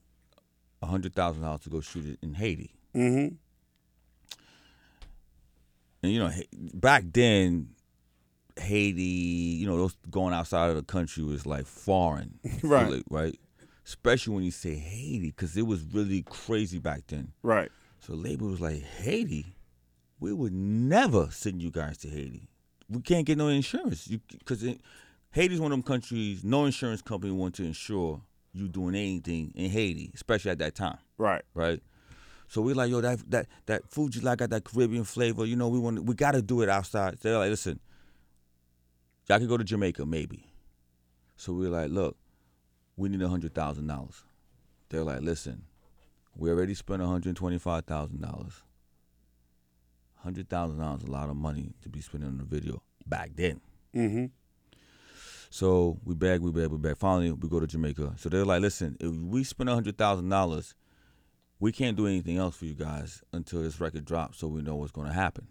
[0.83, 2.71] hundred thousand dollars to go shoot it in Haiti.
[2.95, 3.35] Mm-hmm.
[6.03, 6.31] And you know,
[6.75, 7.71] back then,
[8.57, 12.87] Haiti, you know, those going outside of the country was like foreign, Right.
[12.87, 13.39] Really, right?
[13.87, 17.33] Especially when you say Haiti, because it was really crazy back then.
[17.43, 17.71] Right.
[18.01, 19.47] So labor was like, Haiti,
[20.21, 22.49] we would never send you guys to Haiti.
[22.89, 24.63] We can't get no insurance because
[25.31, 26.45] Haiti's one of them countries.
[26.45, 28.21] No insurance company want to insure
[28.55, 31.43] you doing anything in Haiti, especially at that time Right.
[31.55, 31.81] right?
[32.49, 35.45] So we're like, yo, that that that Fuji like got that Caribbean flavor.
[35.45, 37.19] You know, we want we got to do it outside.
[37.21, 37.81] They're like, listen,
[39.29, 40.47] y'all can go to Jamaica maybe.
[41.37, 42.17] So we're like, look,
[42.97, 44.23] we need a hundred thousand dollars.
[44.89, 45.65] They're like, listen,
[46.37, 48.63] we already spent one hundred twenty five thousand dollars.
[50.17, 53.61] Hundred thousand dollars a lot of money to be spending on a video back then.
[53.95, 54.27] Mm-hmm.
[55.55, 56.97] So we beg, we beg, we beg.
[56.97, 58.15] Finally, we go to Jamaica.
[58.17, 60.75] So they're like, listen, if we spend hundred thousand dollars,
[61.61, 64.75] we can't do anything else for you guys until this record drops, so we know
[64.75, 65.47] what's going to happen.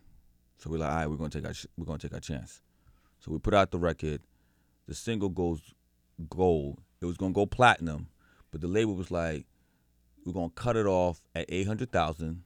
[0.57, 2.61] So we're like, all right, we're gonna take our sh- we're gonna take our chance.
[3.21, 4.19] So we put out the record.
[4.87, 5.61] The single goes
[6.29, 6.81] gold.
[6.99, 8.09] It was gonna go platinum,
[8.51, 9.45] but the label was like,
[10.25, 12.43] we're gonna cut it off at eight hundred thousand,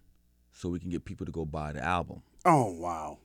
[0.51, 2.21] so we can get people to go buy the album.
[2.45, 3.17] Oh wow.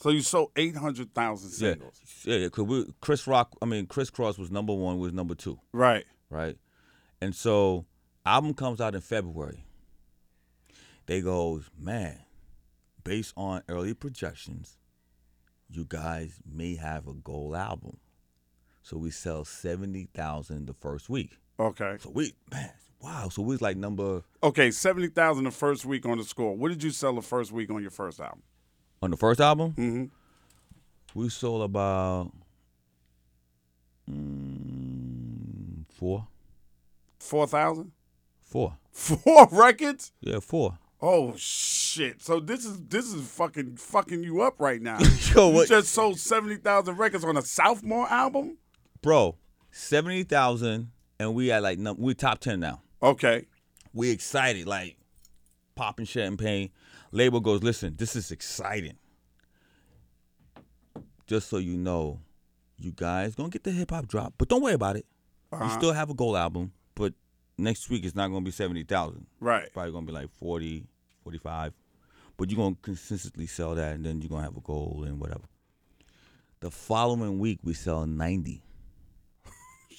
[0.00, 2.00] So you sold eight hundred thousand singles.
[2.24, 2.48] yeah, yeah.
[2.48, 5.58] Cause we Chris Rock, I mean Kris Kross was number one, was number two.
[5.72, 6.06] Right.
[6.30, 6.56] right?
[7.20, 7.84] And so
[8.24, 9.64] album comes out in February.
[11.04, 12.18] They goes, man,
[13.04, 14.78] based on early projections,
[15.68, 17.98] you guys may have a gold album.
[18.82, 21.36] So we sell seventy thousand the first week.
[21.58, 21.96] Okay.
[22.00, 22.70] So we man,
[23.02, 23.28] wow.
[23.28, 24.70] So we was like number Okay.
[24.70, 26.56] Seventy thousand the first week on the score.
[26.56, 28.40] What did you sell the first week on your first album?
[29.02, 29.72] On the first album.
[29.72, 30.04] Mm-hmm.
[31.18, 32.30] We sold about
[34.10, 36.26] mm, four,
[37.18, 37.92] Four thousand.
[38.40, 38.76] four.
[38.92, 40.12] Four records.
[40.20, 40.78] Yeah, four.
[41.02, 42.22] Oh shit!
[42.22, 44.98] So this is this is fucking fucking you up right now.
[45.34, 48.58] Yo, you what- just sold seventy thousand records on a sophomore album.
[49.02, 49.36] bro?
[49.72, 52.82] Seventy thousand, and we at like we top ten now.
[53.02, 53.46] Okay.
[53.94, 54.96] we excited, like
[55.74, 56.70] popping champagne.
[57.12, 58.96] Label goes, listen, this is exciting.
[61.26, 62.20] Just so you know,
[62.78, 65.06] you guys gonna get the hip hop drop, but don't worry about it.
[65.52, 65.78] You Uh-huh.
[65.78, 67.14] still have a gold album, but
[67.58, 69.26] next week it's not gonna be seventy thousand.
[69.40, 69.72] Right.
[69.72, 70.86] Probably gonna be like 40,
[71.22, 71.72] 45.
[72.36, 75.44] But you're gonna consistently sell that, and then you're gonna have a goal and whatever.
[76.60, 78.62] The following week we sell ninety.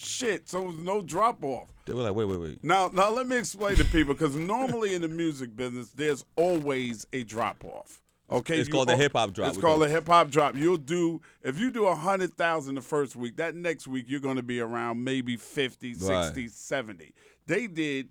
[0.02, 0.50] Shit.
[0.50, 1.68] So it was no drop off.
[1.86, 2.64] They were like, wait, wait, wait.
[2.64, 7.06] Now, now let me explain to people because normally in the music business, there's always
[7.14, 8.02] a drop off.
[8.32, 10.56] Okay, It's You called the al- hip-hop drop, It's called call a hip hop drop.
[10.56, 13.36] You'll do if you do a hundred thousand the first week.
[13.38, 16.50] That next week you're going to be around maybe 50, 60, Right.
[16.52, 17.14] 70.
[17.46, 18.10] They did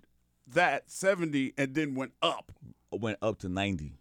[0.53, 2.51] that 70 and then went up
[2.91, 3.93] Went up to ninety.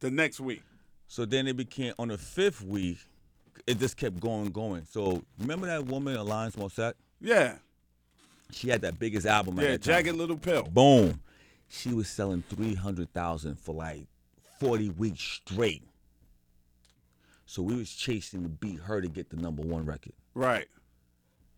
[0.00, 0.62] the next week.
[1.08, 2.98] So then it became on the fifth week,
[3.66, 4.84] it just kept going, going.
[4.84, 6.92] So remember that woman, Alanis Morissette?
[7.20, 7.56] Yeah,
[8.50, 9.76] She had that biggest album yeah.
[9.76, 10.62] Jagged Little Pill.
[10.64, 11.20] Boom.
[11.68, 14.06] She was selling three hundred thousand for like
[14.58, 15.82] forty weeks straight.
[17.44, 20.12] So we was chasing to beat her to get the number one record.
[20.34, 20.66] Right.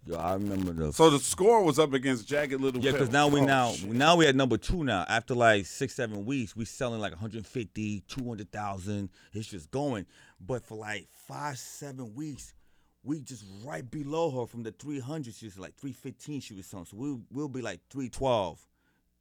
[0.06, 2.90] Yo, I remember the So the score was up against Jagged Little Pill.
[2.90, 3.90] Yeah, because now we Oh, now shit.
[3.90, 5.04] now we at number two now.
[5.08, 9.10] After like six, seven weeks, we selling like 150, 200,000.
[9.34, 10.06] It's just going.
[10.40, 12.54] But for like five, seven weeks,
[13.02, 15.34] we just right below her from the 300.
[15.34, 16.86] She was like 315 she was selling.
[16.86, 18.66] So we, we'll be like 312.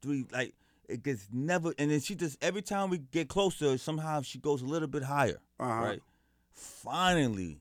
[0.02, 0.54] Three, like,
[0.88, 4.62] it gets never, and then she just, every time we get closer, somehow she goes
[4.62, 5.40] a little bit higher.
[5.60, 5.84] Uh-huh.
[5.86, 6.02] Right?
[6.52, 7.60] Finally,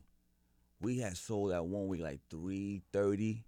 [0.80, 3.44] we had sold that one week like 330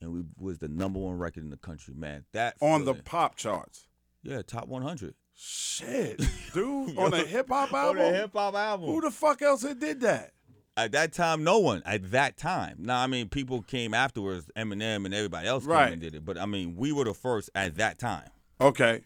[0.00, 2.24] and we was the number one record in the country, man.
[2.32, 3.86] That on the pop charts.
[4.22, 6.22] yeah top 100 Shit,
[6.54, 8.02] dude, on a hip hop album.
[8.04, 8.88] on the hip hop album.
[8.88, 10.30] Who the fuck else did that?
[10.76, 12.76] At that time, no one at that time.
[12.80, 15.84] Now, I mean, people came afterwards, Eminem and everybody else Right.
[15.86, 18.28] came and did it, but I mean, we were the first at that time.
[18.60, 19.02] Okay,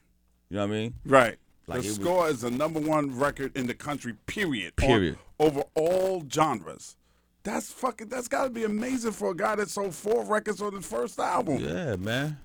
[0.50, 0.94] You know what I mean?
[1.04, 1.38] right.
[1.66, 4.14] Like, the it was- score is the number one record in the country.
[4.26, 4.72] Period.
[4.80, 5.18] on- Period.
[5.38, 6.96] over all genres.
[7.42, 8.08] That's fucking.
[8.08, 11.18] That's got to be amazing for a guy that sold four records on his first
[11.18, 11.58] album.
[11.58, 12.38] Yeah, man.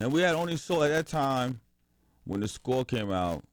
[0.00, 1.60] And we had only sold at that time
[2.24, 3.44] when the score came out.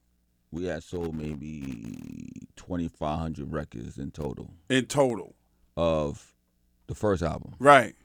[0.52, 5.36] We had sold maybe 2,500 records in total in total.
[5.78, 6.34] of
[6.88, 7.56] the first album.
[7.60, 7.96] Right.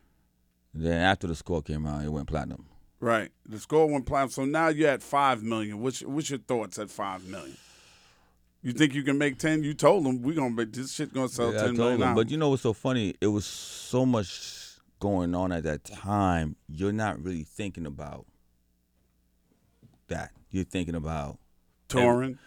[0.72, 2.66] Then after the score came out, it went platinum.
[3.00, 3.30] Right.
[3.46, 4.30] The score went platinum.
[4.30, 5.80] So now you're at five million.
[5.80, 7.56] What's what's your thoughts at five million?
[8.62, 9.62] You think you can make ten?
[9.64, 12.02] You told them we're gonna make this shit gonna sell Yeah, I ten told million.
[12.08, 12.14] him.
[12.14, 13.14] But you know what's so funny?
[13.20, 16.56] It was so much going on at that time.
[16.68, 18.26] You're not really thinking about
[20.08, 20.30] that.
[20.50, 21.38] You're thinking about
[21.88, 22.38] touring.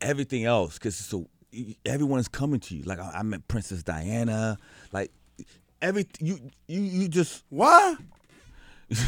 [0.00, 1.28] everything else because so
[1.84, 2.82] everyone is coming to you.
[2.84, 4.58] Like I, I met Princess Diana.
[4.92, 5.10] Like
[5.80, 7.98] every you you you just What?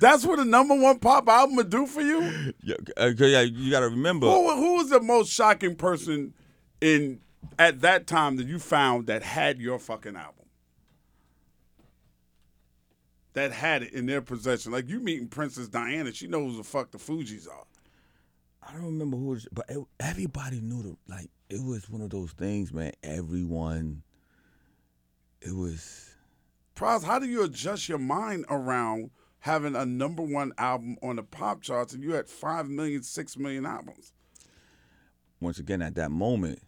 [0.00, 2.52] That's what a number one pop album would do for you.
[2.62, 4.26] yeah, uh, yeah you got to remember.
[4.26, 6.34] Who, who was the most shocking person
[6.82, 7.20] in
[7.58, 10.44] at that time that you found that had your fucking album?
[13.32, 14.72] That had it in their possession.
[14.72, 17.64] Like you meeting Princess Diana, she knows who the fuck the Fugees are.
[18.68, 21.30] I don't remember who, was, but it, everybody knew the like.
[21.48, 22.92] It was one of those things, man.
[23.02, 24.02] Everyone.
[25.40, 26.10] It was.
[26.74, 31.22] Pras, how do you adjust your mind around having a number one album on the
[31.22, 34.12] pop charts and you had five million, six million albums?
[35.40, 36.60] Once again, at that moment,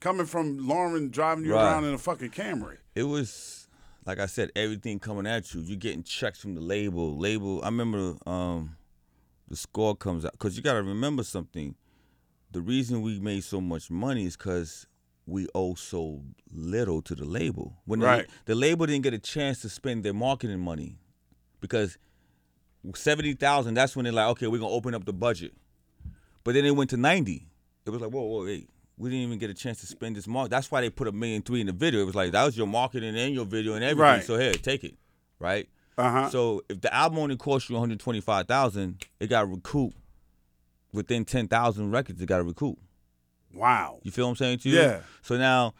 [0.00, 1.62] Coming from Lauryn driving you Right.
[1.64, 2.76] around in a fucking Camry.
[2.94, 3.68] it was
[4.04, 5.62] like I said, everything coming at you.
[5.62, 7.16] You're getting checks from the label.
[7.16, 7.62] Label.
[7.62, 8.76] I remember um,
[9.54, 11.76] the score comes out because you got to remember something.
[12.50, 14.88] The reason we made so much money is because
[15.26, 17.78] we owe so little to the label.
[17.84, 18.26] When the- Right.
[18.46, 20.98] the, label didn't get a chance to spend their marketing money
[21.60, 21.98] because
[22.96, 23.74] seventy thousand.
[23.74, 25.52] That's when they're like, okay, we're gonna open up the budget.
[26.42, 27.46] But then it went to ninety.
[27.86, 28.68] It was like, whoa, whoa, wait.
[28.96, 30.50] We didn't even get a chance to spend this mark.
[30.50, 32.00] That's why they put a million three in the video.
[32.00, 34.00] It was like that was your marketing and your video and everything.
[34.00, 34.24] Right.
[34.24, 34.94] So here, take it,
[35.38, 35.68] right?
[35.96, 36.30] Uh huh.
[36.30, 39.96] So if the album only cost you one hundred twenty five thousand, it got recouped
[40.92, 42.20] within ten thousand records.
[42.20, 42.78] It got to recoup.
[43.52, 44.00] wow.
[44.02, 44.78] You feel what I'm saying to you?
[44.80, 45.00] Yeah.
[45.22, 45.74] So now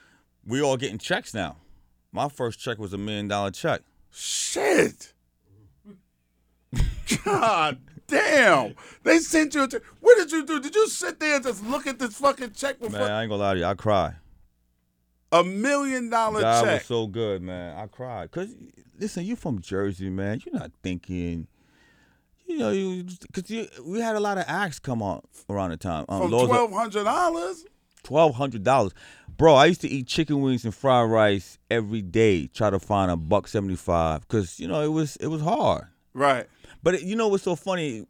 [0.46, 1.56] we all getting checks now.
[2.12, 3.80] My first check was a million dollar check.
[4.12, 5.12] Shit.
[7.24, 8.74] God damn.
[9.02, 9.82] They sent you a check.
[10.00, 10.60] What did you do?
[10.60, 13.30] Did you sit there and just look at this fucking check before Man, I ain't
[13.30, 14.14] gonna lie to you, I cried.
[15.34, 16.80] A million dollar God check?
[16.80, 17.76] was so good, man.
[17.76, 18.30] I cried.
[18.30, 18.54] Cause
[18.98, 20.40] listen, you from Jersey, man.
[20.44, 21.48] You're not thinking.
[22.46, 25.76] You know, you because you, we had a lot of acts come on around the
[25.76, 26.04] time.
[26.08, 27.64] Um, From twelve hundred dollars?
[28.02, 28.92] twelve hundred dollars,
[29.36, 29.54] bro.
[29.54, 32.46] I used to eat chicken wings and fried rice every day.
[32.48, 35.86] Try to find a buck seventy five, because you know it was it was hard.
[36.12, 36.46] Right.
[36.82, 38.06] But it, you know what's so funny?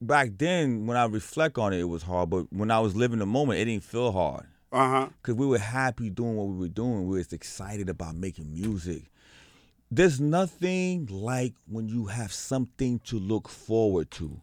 [0.00, 2.30] Back then, when I reflect on it, it was hard.
[2.30, 5.08] But when I was living the moment, it didn't feel hard Uh huh.
[5.22, 7.06] because we were happy doing what we were doing.
[7.06, 9.04] We was excited about making music.
[9.90, 14.40] There's nothing like when you have something to look forward to.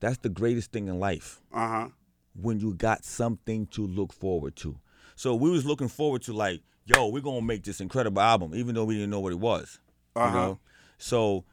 [0.00, 1.88] That's the greatest thing in life Uh huh.
[2.34, 4.78] when you got something to look forward to.
[5.14, 8.74] So we was looking forward to like, yo, we're gonna make this incredible album, even
[8.74, 9.78] though we didn't know what it was.
[10.14, 10.26] Uh-huh.
[10.28, 10.58] You know?
[10.98, 11.44] So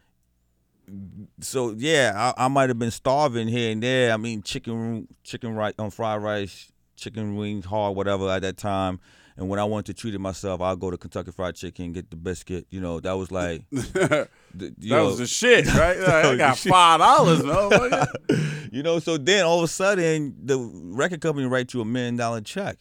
[1.39, 4.11] so yeah, I, I might have been starving here and there.
[4.13, 8.99] I mean chicken chicken rice on fried rice, chicken wings, hard, whatever at that time.
[9.35, 12.11] And when I wanted to treat it myself, I'll go to Kentucky Fried Chicken, get
[12.11, 12.67] the biscuit.
[12.69, 15.97] You know, that was like, that the, you know, was the shit, right?
[15.99, 18.69] Like, I got five dollars, motherfucker.
[18.71, 22.15] you know, so then all of a sudden the record company writes you a million
[22.15, 22.77] dollar check.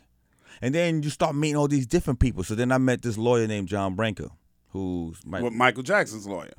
[0.60, 2.44] And then you start meeting all these different people.
[2.44, 4.30] So then I met this lawyer named John Branca,
[4.68, 6.52] who's my, With Michael Jackson's lawyer.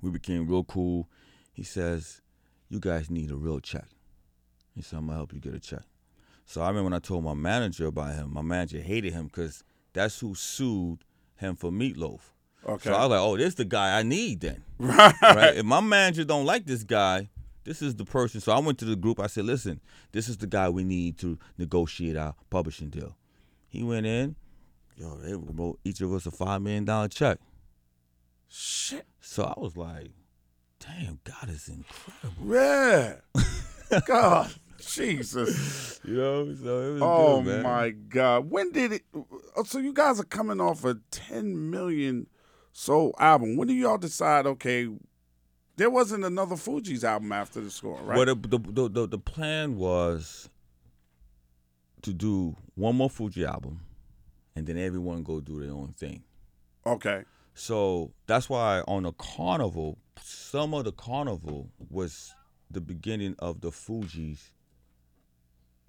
[0.00, 1.08] we became real cool.
[1.52, 2.22] He says,
[2.68, 3.88] You guys need a real check.
[4.74, 5.82] He said, I'm gonna help you get a check.
[6.50, 9.62] So I remember when I told my manager about him, my manager hated him because
[9.92, 10.98] that's who sued
[11.36, 12.34] him for Meat Loaf.
[12.66, 12.90] Okay.
[12.90, 14.64] So I was like, oh, this is the guy I need then.
[14.76, 15.14] Right.
[15.22, 15.56] right?
[15.58, 17.30] If my manager don't like this guy,
[17.62, 18.40] this is the person.
[18.40, 19.20] So I went to the group.
[19.20, 23.16] I said, listen, this is the guy we need to negotiate our publishing deal.
[23.68, 24.34] He went in.
[24.96, 27.38] Yo, they wrote each of us a five million dollar check.
[28.48, 29.06] Shit.
[29.20, 30.10] So I was like,
[30.80, 32.56] damn, God is incredible.
[32.56, 34.00] Yeah.
[34.04, 34.52] God.
[34.86, 36.00] Jesus.
[36.04, 37.62] You know, so it was Oh good, man.
[37.62, 38.50] my God.
[38.50, 42.26] When did it oh, so you guys are coming off a ten million
[42.72, 43.56] soul album.
[43.56, 44.88] When do y'all decide, okay,
[45.76, 48.16] there wasn't another Fugees album after the score, right?
[48.16, 50.48] Well, the, the, the, the, the plan was
[52.02, 53.80] to do one more Fugee album,
[54.56, 56.22] and then everyone go do their own thing.
[56.86, 57.24] okay.
[57.52, 62.32] So that's why on the carnival, some of the carnival was
[62.70, 64.50] the beginning of the Fugees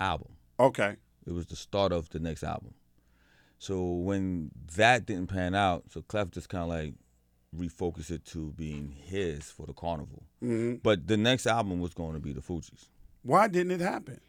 [0.02, 0.30] album.
[0.60, 0.96] Okay.
[1.26, 2.74] It was the start of the next album.
[3.60, 6.94] So when that didn't pan out, so Clef just kind of like
[7.56, 10.24] refocused it to being his for the carnival.
[10.40, 12.86] hmm But the next album was going to be the Fugees.
[13.24, 14.20] Why didn't it happen?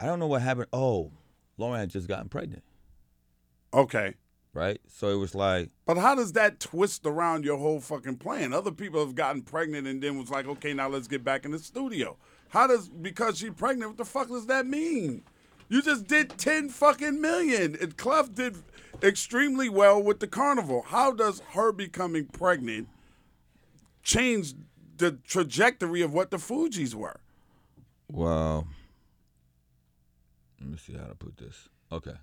[0.00, 0.66] I don't know what happened.
[0.72, 1.12] Oh,
[1.58, 2.64] Lauryn had just gotten pregnant,
[3.72, 4.14] Okay.
[4.52, 4.80] right?
[4.88, 8.52] So it was like, But how does that twist around your whole fucking plan?
[8.52, 11.52] Other people have gotten pregnant and then was like, okay, now let's get back in
[11.52, 12.16] the studio.
[12.54, 13.90] How does because she's pregnant?
[13.90, 15.22] What the fuck does that mean?
[15.68, 17.76] You just did ten fucking million.
[17.80, 18.56] And Clef did
[19.02, 20.84] extremely well with the carnival.
[20.86, 22.86] How does her becoming pregnant
[24.04, 24.54] change
[24.98, 27.20] the trajectory of what the Fugees were?
[28.06, 28.68] well,
[30.60, 31.68] let me see how to put this.
[31.90, 32.14] Okay.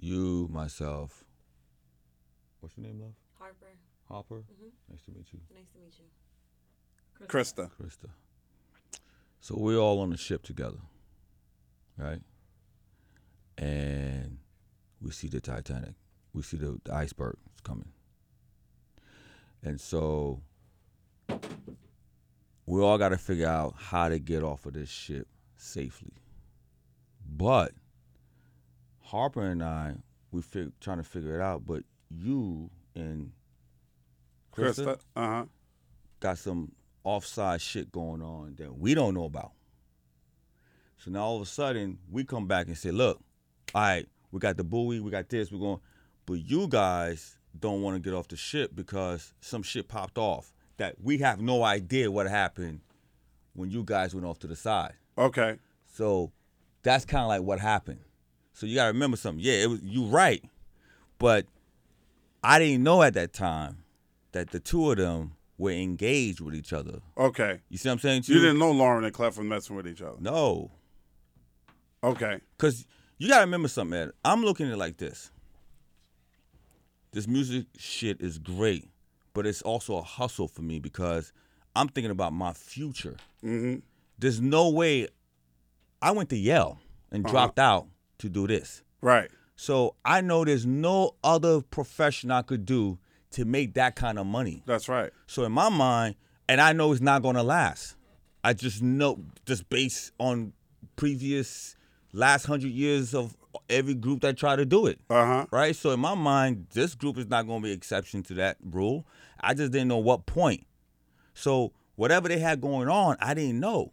[0.00, 1.22] You, myself,
[2.58, 3.14] what's your name, love?
[3.38, 3.78] Harper,
[4.08, 4.38] Hopper.
[4.38, 4.70] Mm-hmm.
[4.90, 5.38] Nice to meet you.
[5.54, 7.26] nice to meet you.
[7.28, 7.70] Krista.
[7.80, 8.10] Krista.
[9.44, 10.78] So we're all on the ship together,
[11.98, 12.22] right?
[13.58, 14.38] And
[15.02, 15.96] we see the Titanic.
[16.32, 17.90] We see the, the iceberg is coming.
[19.62, 20.40] And so
[22.64, 25.28] we all got to figure out how to get off of this ship
[25.58, 26.14] safely.
[27.30, 27.72] But
[29.02, 29.96] Harper and I,
[30.32, 31.66] we fig- trying to figure it out.
[31.66, 33.32] But you and
[34.56, 35.00] Krista, Krista.
[35.14, 35.44] Uh huh.
[36.20, 36.72] got some
[37.04, 39.52] offside shit going on that we don't know about.
[40.98, 43.20] So now all of a sudden we come back and say, look,
[43.74, 45.80] all right, we got the buoy, we got this, we're going,
[46.26, 50.52] but you guys don't want to get off the ship because some shit popped off
[50.78, 52.80] that we have no idea what happened
[53.52, 54.94] when you guys went off to the side.
[55.16, 55.58] Okay.
[55.86, 56.32] So
[56.82, 58.00] that's kind of like what happened.
[58.52, 59.44] So you got to remember something.
[59.44, 60.42] Yeah, it was you right,
[61.18, 61.46] but
[62.42, 63.84] I didn't know at that time
[64.32, 67.00] that the two of them were engaged with each other.
[67.16, 67.60] Okay.
[67.68, 68.22] You see what I'm saying?
[68.22, 70.16] To You didn't know Lauryn and Clef were messing with each other.
[70.20, 70.70] No,
[72.02, 72.40] Okay.
[72.56, 72.86] because
[73.18, 74.12] you got to remember something, man.
[74.24, 75.30] I'm looking at it like this.
[77.12, 78.88] This music shit is great,
[79.32, 81.32] but it's also a hustle for me because
[81.76, 83.16] I'm thinking about my future.
[83.44, 83.80] Mm-hmm.
[84.18, 85.08] There's no way
[86.02, 86.80] I went to Yale
[87.12, 87.32] and Uh-huh.
[87.32, 87.86] dropped out
[88.18, 88.82] to do this.
[89.00, 89.30] Right.
[89.56, 92.98] So I know there's no other profession I could do
[93.34, 94.62] to make that kind of money.
[94.66, 95.10] That's right.
[95.26, 96.16] So in my mind,
[96.48, 97.96] and I know it's not gonna last.
[98.42, 100.52] I just know just based on
[100.96, 101.76] previous
[102.12, 103.36] last hundred years of
[103.68, 105.00] every group that tried to do it.
[105.10, 105.46] Uh huh.
[105.50, 105.74] Right?
[105.74, 109.06] So in my mind, this group is not gonna be exception to that rule.
[109.40, 110.66] I just didn't know what point.
[111.34, 113.92] So whatever they had going on, I didn't know.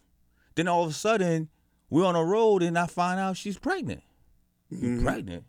[0.56, 1.50] Then all of a sudden,
[1.90, 4.04] we're on a road and I find out she's pregnant.
[4.70, 5.46] You pregnant?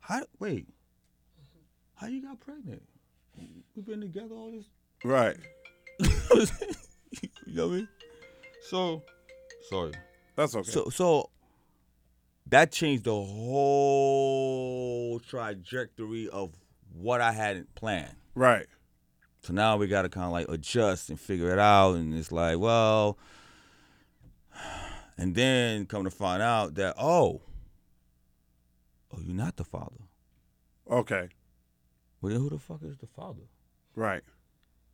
[0.00, 0.66] How wait.
[1.96, 2.82] How you got pregnant?
[3.78, 4.64] We've been together all this
[5.04, 5.36] Right.
[6.00, 6.08] you
[7.46, 7.88] know what I mean?
[8.68, 9.04] So,
[9.68, 9.92] sorry.
[10.34, 10.68] That's okay.
[10.68, 11.30] So, so
[12.48, 13.60] that changed the whole
[15.20, 16.50] trajectory of
[16.92, 18.16] what I hadn't planned.
[18.34, 18.66] right.
[19.42, 22.32] So now we got to kind of like adjust and figure it out, and it's
[22.32, 23.16] like, well,
[25.16, 27.42] and then come to find out that oh,
[29.14, 30.02] oh, you're not the father.
[30.90, 31.28] Okay.
[32.20, 33.42] Well, then who the fuck is the father?
[33.98, 34.22] Right.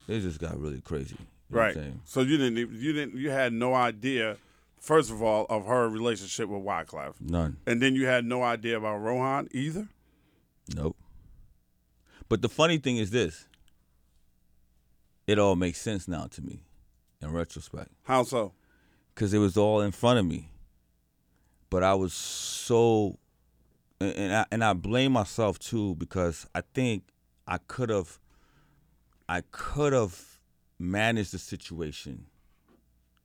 [0.09, 1.17] It just got really crazy.
[1.51, 1.93] You know what I'm Right.
[2.05, 4.39] So you didn't you didn't you had no idea
[4.81, 7.15] first of all of her relationship with Wyclef.
[7.21, 7.59] None.
[7.67, 9.89] And then you had no idea about Rohan either?
[10.75, 10.97] Nope.
[12.31, 13.47] But the funny thing is this.
[15.27, 16.63] It all makes sense now to me
[17.21, 18.53] in retrospect How so?
[19.15, 20.51] because it was all in front of me.
[21.69, 23.19] But I was so
[24.01, 27.05] and I, and I blame myself too because I think
[27.47, 28.19] I could have
[29.29, 30.19] I could have
[30.79, 32.27] managed the situation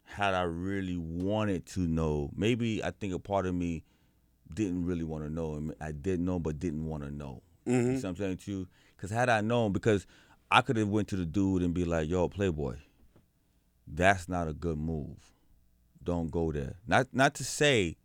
[0.04, 2.32] had I really wanted to know.
[2.36, 3.84] Maybe I think a part of me
[4.54, 7.44] didn't really want to know, and I did know but didn't want to know.
[7.66, 7.96] You mm-hmm.
[7.98, 8.68] see what I'm saying to you?
[8.96, 10.08] Because had I known, because
[10.50, 12.78] I could have went to the dude and be like, "Yo, Playboy,
[13.86, 15.18] that's not a good move.
[16.04, 17.98] Don't go there." Not not to say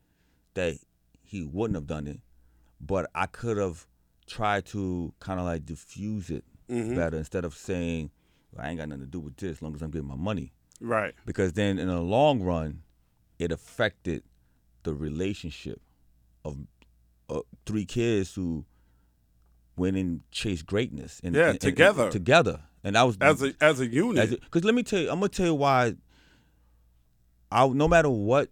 [0.53, 0.77] that
[1.23, 2.21] he wouldn't have done it,
[2.81, 3.87] but I could have
[4.27, 6.45] tried to kind of like diffuse it
[6.83, 8.11] better instead of saying,
[8.53, 10.17] well, "I ain't got nothing to do with this, as long as I'm getting my
[10.17, 11.15] money." Right.
[11.25, 12.83] because then in the long run,
[13.39, 14.23] it affected
[14.83, 15.81] the relationship
[16.45, 16.59] of
[17.31, 18.65] uh, three kids who
[19.77, 21.21] went and chased greatness.
[21.25, 22.11] And, Yeah, and- and- together.
[22.11, 24.31] together, and I was As a as a unit.
[24.41, 25.95] because let me tell you, I'm gonna tell you why.
[27.51, 28.51] I no matter what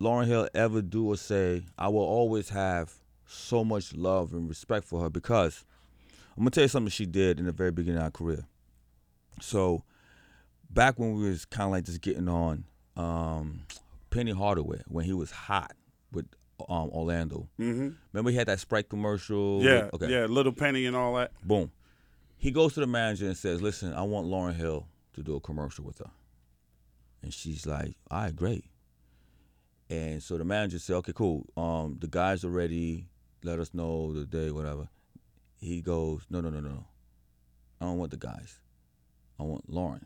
[0.00, 2.94] Lauryn Hill ever do or say, I will always have
[3.26, 5.64] so much love and respect for her because
[6.36, 8.44] I'm gonna tell you something she did in the very beginning of our career.
[9.40, 9.84] So
[10.70, 12.64] back when we was kind of like just getting on,
[12.96, 13.60] um,
[14.10, 15.74] Penny Hardaway when he was hot
[16.12, 16.26] with
[16.68, 17.48] um, Orlando.
[17.58, 17.90] mm-hmm.
[18.12, 19.62] Remember he had that Sprite commercial.
[19.62, 19.90] Yeah.
[19.92, 20.26] Okay Yeah.
[20.26, 21.32] Little Penny and all that.
[21.42, 21.70] boom.
[22.38, 25.40] He goes to the manager and says, "Listen, I want Lauryn Hill to do a
[25.40, 26.10] commercial with her."
[27.22, 28.66] And she's like, "All right, great."
[29.88, 31.46] And so the manager said, "Okay, cool.
[31.56, 33.08] Um, the guys are ready.
[33.42, 34.88] Let us know the day, whatever."
[35.58, 36.86] He goes, "No, no, no, no.
[37.80, 38.60] I don't want the guys.
[39.38, 40.04] I want Lauryn."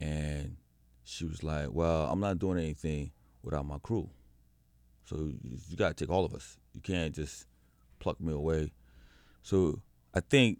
[0.00, 0.56] And
[1.04, 3.12] she was like, "Well, I'm not doing anything
[3.42, 4.10] without my crew.
[5.04, 6.58] So you, got to take all of us.
[6.72, 7.46] You can't just
[7.98, 8.72] pluck me away."
[9.42, 9.80] So
[10.14, 10.58] I think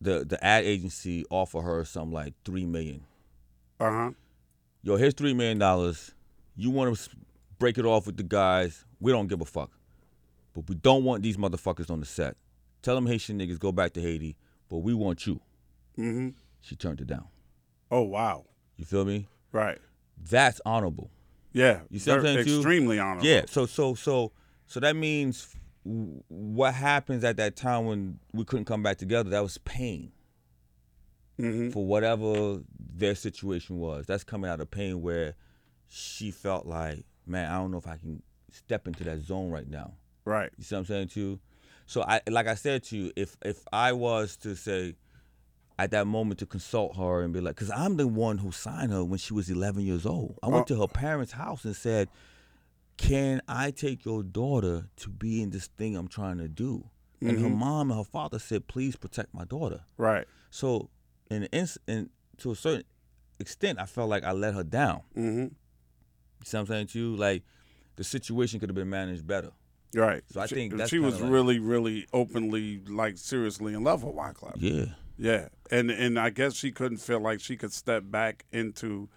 [0.00, 3.04] the the ad agency offered her something like three million.
[3.78, 4.10] Uh huh.
[4.82, 6.14] Yo, here's three million dollars.
[6.56, 7.10] You want to
[7.58, 8.84] break it off with the guys?
[9.00, 9.70] We don't give a fuck.
[10.52, 12.36] But we don't want these motherfuckers on the set.
[12.82, 14.36] Tell them Haitian niggas go back to Haiti,
[14.68, 15.40] but we want you.
[15.98, 16.30] Mm-hmm.
[16.60, 17.26] She turned it down.
[17.90, 18.44] Oh wow.
[18.76, 19.28] You feel me?
[19.52, 19.78] Right.
[20.30, 21.10] That's honorable.
[21.52, 21.80] Yeah.
[21.90, 22.56] You see what I'm saying, too?
[22.56, 23.26] Extremely honorable.
[23.26, 23.42] Yeah.
[23.48, 24.32] So so so
[24.66, 25.54] so that means
[25.84, 29.30] what happens at that time when we couldn't come back together?
[29.30, 30.12] That was pain
[31.40, 31.70] Mm-hmm.
[31.70, 32.60] for whatever
[32.94, 34.06] their situation was.
[34.06, 35.34] That's coming out of pain where
[35.88, 39.68] she felt like, man, I don't know if I can step into that zone right
[39.68, 39.94] now.
[40.24, 40.50] Right.
[40.58, 41.40] You see what I'm saying to you?
[41.92, 44.94] So I like I said to you, if if I was to say
[45.78, 48.92] at that moment to consult her and be like, because I'm the one who signed
[48.92, 50.38] her when she was 11 years old.
[50.42, 52.08] I went to her parents' house and said,
[52.96, 56.88] "Can I take your daughter to be in this thing I'm trying to do?"
[57.20, 60.26] And her mom and her father said, "Please protect my daughter." Right.
[60.48, 60.88] So,
[61.30, 62.84] in, ins- in to a certain
[63.38, 65.02] extent, I felt like I let her down.
[65.14, 65.42] Mm-hmm.
[65.42, 65.50] You
[66.42, 67.16] see what I'm saying to you?
[67.16, 67.42] Like
[67.96, 69.50] the situation could have been managed better.
[69.94, 70.22] Right.
[70.30, 74.14] So I she, think she was like- really, really openly, like seriously in love with
[74.14, 74.54] Wyclef.
[74.56, 74.86] Yeah.
[75.18, 79.08] Yeah, and and I guess she couldn't feel like she could step back into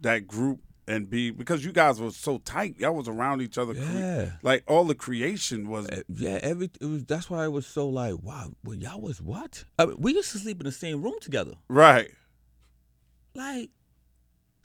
[0.00, 2.78] that group and be because you guys were so tight.
[2.78, 3.72] Y'all was around each other.
[3.72, 4.30] cre- Yeah.
[4.42, 5.86] like all the creation was.
[5.88, 7.04] Uh, Yeah, every it was.
[7.04, 8.50] That's why it was so like, wow.
[8.64, 9.64] Well, y'all was what?
[9.78, 11.52] I mean, we used to sleep in the same room together.
[11.68, 12.10] Right.
[13.34, 13.70] Like,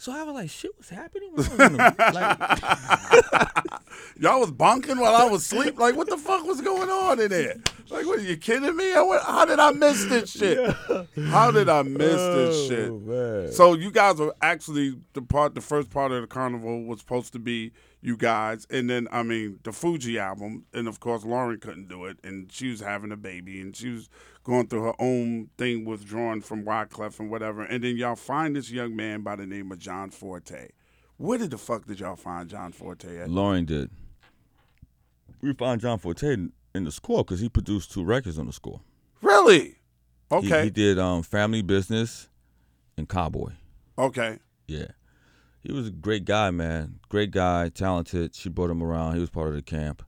[0.02, 1.32] so I was like, shit, what's happening?
[1.36, 1.70] was like,
[4.20, 5.78] Y'all was bonking while I was asleep.
[5.78, 7.58] Like, what the fuck was going on in there?
[7.88, 8.96] Like, what are you kidding me?
[8.96, 10.76] I went, how did I miss this shit?
[11.28, 12.90] How did I miss this oh, shit?
[12.90, 13.52] Oh, man.
[13.52, 17.32] So you guys were actually the part, the first part of the carnival was supposed
[17.34, 17.72] to be
[18.02, 22.06] you guys, and then I mean the Fugee album, and of course Lauryn couldn't do
[22.06, 24.10] it, and she was having a baby, and she was
[24.44, 28.72] going through her own thing, withdrawing from Wyclef and whatever, and then y'all find this
[28.72, 30.70] young man by the name of John Forte.
[31.18, 33.30] Where did the fuck did y'all find John Forte at?
[33.30, 33.92] Lauryn did.
[35.42, 38.54] We found John Forte in, in the score because he produced two records on the
[38.54, 38.82] score.
[39.22, 39.60] Really?
[39.62, 39.76] He-
[40.34, 40.64] Okay.
[40.64, 42.30] He, did um, Family Business
[42.98, 43.52] and Cowboy.
[43.98, 44.40] okay.
[44.66, 44.86] Yeah.
[45.62, 47.00] He was a great guy, man.
[47.10, 48.36] Great guy, talented.
[48.36, 49.16] She brought him around.
[49.16, 50.04] He was part of the camp.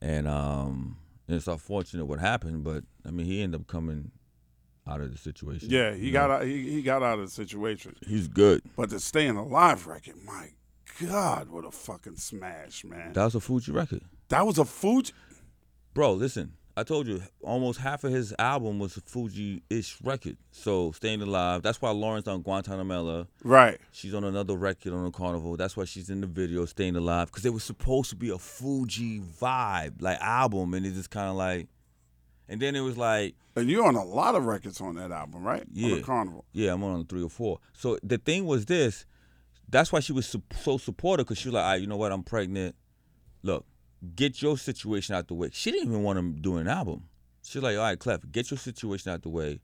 [0.00, 4.10] And um it's unfortunate what happened, but I mean he ended up coming
[4.86, 5.68] out of the situation.
[5.70, 6.36] Yeah, he got know?
[6.36, 7.96] out, he, he got out of the situation.
[8.06, 8.62] He's good.
[8.76, 10.48] But the Staying Alive record, my
[11.00, 13.12] God, what a fucking smash, man.
[13.12, 14.02] That was a Fugee record.
[14.28, 15.12] That was a Fugee.
[15.94, 20.38] Bro, listen, I told you almost half of his album was a Fugee-ish record.
[20.52, 21.60] So Staying Alive.
[21.62, 23.26] That's why Lauryn's on Guantanamera.
[23.44, 23.78] Right.
[23.92, 25.56] She's on another record on the Carnival.
[25.58, 28.36] That's why she's in the video Staying Alive because it was supposed to be a
[28.36, 31.68] Fugee vibe, like album, and it just kind of like,
[32.48, 35.42] and then it was like, And you're on a lot of records on that album,
[35.44, 35.62] right?
[35.62, 35.96] On Yeah.
[35.96, 36.46] the Carnival.
[36.52, 37.58] yeah, I'm on three or four.
[37.74, 39.04] So the thing was this,
[39.68, 42.12] that's why she was so supportive because she was like, all right, you know what,
[42.12, 42.76] I'm pregnant.
[43.42, 43.66] Look,
[44.14, 45.50] get your situation out the way.
[45.52, 47.04] She didn't even want him doing an album.
[47.42, 49.60] She's like, all right, Clef, get your situation out the way.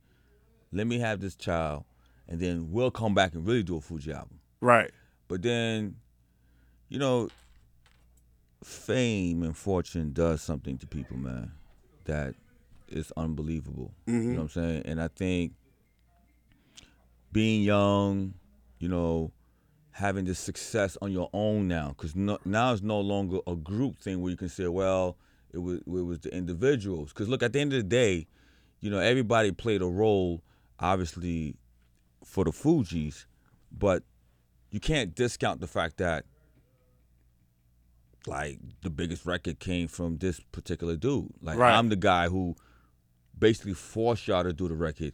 [0.72, 1.84] Let me have this child,
[2.28, 4.41] and then we'll come back and really do a Fugee album.
[4.61, 4.91] Right.
[5.28, 5.97] But then,
[6.89, 7.28] you know,
[8.62, 11.53] fame and fortune does something to people, man,
[12.05, 12.34] that
[12.89, 13.93] is unbelievable.
[14.07, 14.28] You mm-hmm.
[14.30, 14.82] know what I'm saying?
[14.86, 15.53] And I think
[17.32, 18.34] being young,
[18.78, 19.32] you know,
[19.99, 23.99] having this success on your own now, because no, now it's no longer a group
[23.99, 25.16] thing where you can say, well,
[25.53, 27.11] it was it was the individuals.
[27.11, 28.26] Because look, at the end of the day,
[28.80, 30.42] you know, everybody played a role,
[30.78, 31.57] obviously,
[32.24, 33.26] for the Fugees,
[33.76, 34.05] but
[34.70, 36.24] you can't discount the fact that
[38.26, 41.32] like the biggest record came from this particular dude.
[41.42, 41.74] Like Right.
[41.74, 42.57] I'm the guy who
[43.38, 45.12] basically forced y'all to do the record,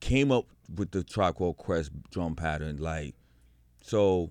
[0.00, 2.78] came up with the Tribe Quest drum pattern.
[2.78, 3.14] Like,
[3.84, 4.30] so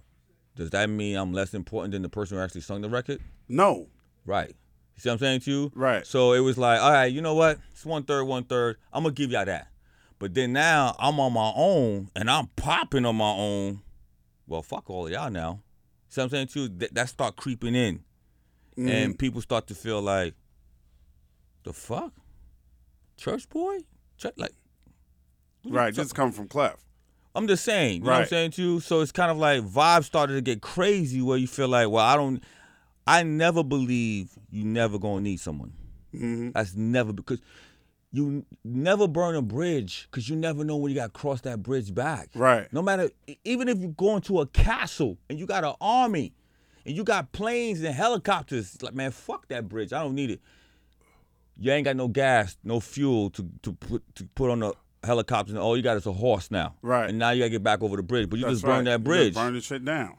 [0.55, 3.21] does that mean I'm less important than the person who actually sung the record?
[3.47, 3.87] No.
[4.25, 4.49] Right.
[4.49, 5.71] You see what I'm saying to you?
[5.75, 6.07] Right.
[6.07, 7.59] So it was like, all right, you know what?
[7.71, 8.77] It's one third, one third.
[8.91, 9.67] I'm gonna give y'all that.
[10.17, 13.81] But then now I'm on my own and I'm popping on my own.
[14.47, 15.61] Well, fuck all of y'all now.
[16.09, 16.67] See what I'm saying to you?
[16.69, 17.97] That, that start creeping in.
[18.75, 18.89] Mm-hmm.
[18.89, 20.33] And people start to feel like,
[21.63, 22.11] the fuck?
[23.17, 23.79] Church boy?
[24.17, 24.53] Church like
[25.63, 25.93] Right.
[25.93, 26.83] Just come from Clef.
[27.35, 28.79] I'm just saying, you know what I'm saying to you?
[28.79, 32.05] So it's kind of like vibes started to get crazy where you feel like, well,
[32.05, 32.43] I don't,
[33.07, 35.73] I never believe you never gonna need someone.
[36.13, 36.51] Mm-hmm.
[36.51, 37.41] That's never because
[38.11, 41.63] you never burn a bridge because you never know when you got to cross that
[41.63, 42.29] bridge back.
[42.35, 42.71] Right.
[42.71, 43.09] No matter,
[43.43, 46.35] even if you're going to a castle and you got an army
[46.85, 49.91] and you got planes and helicopters, like man, fuck that bridge.
[49.91, 50.41] I don't need it.
[51.57, 54.73] You ain't got no gas, no fuel to to put to put on the
[55.03, 55.51] helicopter.
[55.53, 56.75] And all you got is a horse now.
[56.81, 57.09] Right.
[57.09, 58.83] And now you got to get back over the bridge, but you That's just right.
[58.85, 59.33] that You bridge.
[59.33, 60.17] just burn the shit down.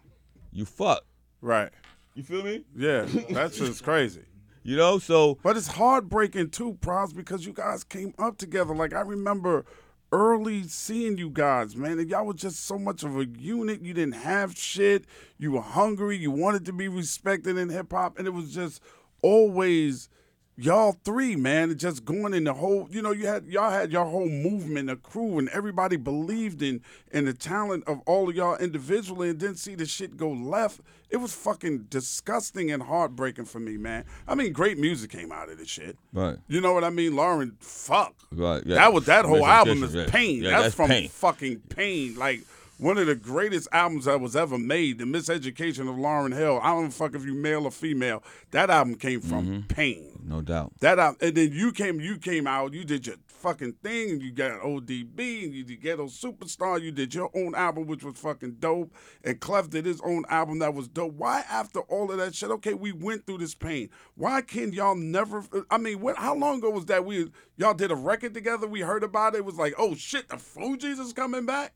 [0.52, 1.04] you fuck.
[1.40, 1.70] Right.
[2.14, 2.64] You feel me?
[2.76, 4.22] Yeah, that's just crazy.
[4.62, 8.74] You know, so But it's heartbreaking too, Pras, because you guys came up together.
[8.74, 9.66] Like I remember
[10.12, 13.82] early seeing you guys, man, and y'all was just so much of a unit.
[13.82, 15.04] You didn't have shit.
[15.38, 16.16] You were hungry.
[16.16, 18.80] You wanted to be respected in hip hop, and it was just
[19.22, 20.08] always
[20.56, 21.76] y'all three, man.
[21.78, 24.96] Just going in the whole, you know, you had y'all had your whole movement, a
[24.96, 26.80] crew, and everybody believed in
[27.12, 30.80] in the talent of all of y'all individually, and didn't see the shit go left.
[31.10, 34.04] It was fucking disgusting and heartbreaking for me, man.
[34.26, 35.96] I mean, great music came out of this shit.
[36.12, 37.52] right, You know what I mean, Lauryn?
[37.60, 38.14] Fuck.
[38.32, 38.62] right.
[38.66, 38.76] Yeah.
[38.76, 40.06] That was that whole album is yeah.
[40.08, 40.42] pain.
[40.42, 41.08] Yeah, that's, from pain.
[41.08, 42.16] fucking pain.
[42.16, 42.40] Like
[42.78, 46.58] one of the greatest albums that was ever made, The Miseducation of Lauryn Hill.
[46.60, 48.24] I don't fuck if you male or female.
[48.50, 49.60] That album came from Mm-hmm.
[49.68, 50.13] pain.
[50.26, 50.72] No doubt.
[50.80, 54.22] That album, and then you came, you came out, you did your fucking thing, and
[54.22, 56.80] you got ODB, and you did Ghetto Superstar.
[56.80, 60.60] You did your own album, which was fucking dope, and Clef did his own album
[60.60, 61.12] that was dope.
[61.12, 63.90] Why, after all of that shit, okay, we went through this pain.
[64.14, 65.44] Why can y'all never?
[65.70, 66.16] I mean, what?
[66.16, 67.04] How long ago was that?
[67.04, 68.66] We y'all did a record together.
[68.66, 69.38] We heard about it.
[69.38, 71.74] It was like, oh shit, the Fugees is coming back.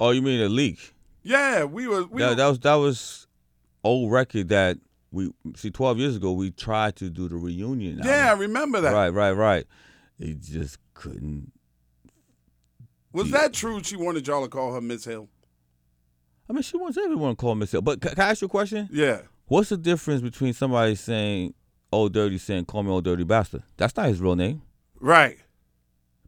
[0.00, 0.94] Oh, you mean a leak?
[1.22, 2.04] Yeah, we were.
[2.04, 3.26] We that, were that was that was
[3.82, 4.78] old record that
[5.14, 8.40] we see 12 years ago we tried to do the reunion yeah, I album.
[8.40, 8.92] remember that.
[8.92, 9.64] right right right
[10.18, 11.52] it just couldn't
[13.12, 13.82] Was that true?
[13.82, 15.28] She wanted y'all to call her Miss Hill.
[16.48, 17.82] i mean she wants everyone to call Miss Hill.
[17.82, 19.22] but ca- can i ask you a question Yeah.
[19.46, 21.54] what's the difference between somebody saying
[21.92, 24.62] old dirty saying call me old dirty bastard that's not his real name
[25.00, 25.38] Right.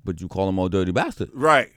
[0.05, 1.70] but you call him old dirty bastard Right.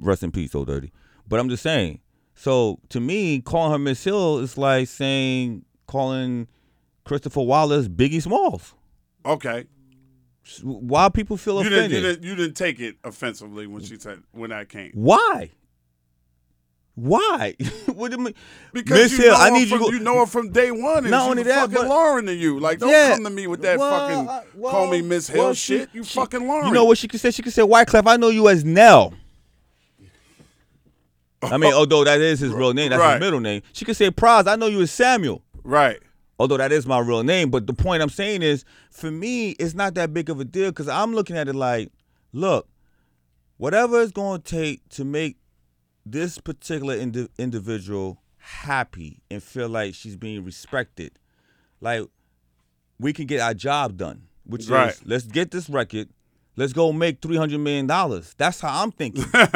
[0.00, 0.92] rest in peace old dirty
[1.26, 2.00] but i'm just saying
[2.34, 6.46] so to me calling her miss hill is like saying calling
[7.04, 8.74] christopher wallace biggie smalls
[9.26, 9.64] Okay.
[10.62, 13.98] why people feel You offended didn't, you didn't you didn't take it offensively when she
[13.98, 14.92] said when I came.
[14.94, 15.50] Why?
[16.94, 17.54] Why?
[17.94, 18.34] what do you mean?
[18.72, 19.92] Because Miss you Hill, know I need from, you.
[19.94, 22.34] you know her from day one, and Not she's only that, fucking but- Lauryn to
[22.34, 22.58] you.
[22.58, 23.14] Like, don't Yeah.
[23.14, 25.90] come to me with that Well, fucking well, call me Miss Hill well, she- shit.
[25.92, 26.66] You she- fucking Lauryn.
[26.68, 27.30] you know what she could say?
[27.30, 29.14] She could say, "Wyclef, I know you as Nel."
[31.42, 33.14] I mean, although that is his real name, that's Right.
[33.14, 33.62] his middle name.
[33.72, 35.98] She could say, "Pras, I know you as Samuel." Right.
[36.38, 39.74] Although that is my real name, but the point I'm saying is, for me, it's
[39.74, 41.90] not that big of a deal because I'm looking at it like,
[42.32, 42.68] look,
[43.58, 45.36] whatever it's going to take to make
[46.06, 51.18] this particular indi- individual happy and feel like she's being respected,
[51.82, 52.02] like
[52.98, 54.92] we can get our job done, which Right.
[54.92, 56.08] is let's get this record.
[56.56, 58.34] Let's go make three hundred million dollars.
[58.38, 59.22] That's how I'm thinking.
[59.34, 59.46] so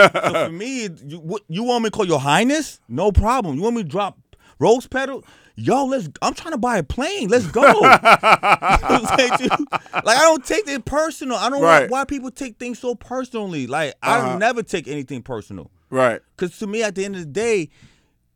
[0.46, 2.80] for me, you, what, you want me to call your highness?
[2.86, 3.56] No problem.
[3.56, 4.18] You want me to drop
[4.58, 5.24] rose petal?
[5.54, 6.08] Yo, let's.
[6.22, 7.28] I'm trying to buy a plane.
[7.28, 7.62] Let's go.
[7.62, 9.66] You know what I'm saying to you?
[10.04, 11.36] like I don't take it personal.
[11.36, 11.80] I don't Right.
[11.82, 13.66] want why people take things so personally.
[13.66, 14.28] Like I Uh-huh.
[14.30, 15.70] don't never take anything personal.
[15.90, 16.20] Right.
[16.36, 17.68] Because to me, at the end of the day,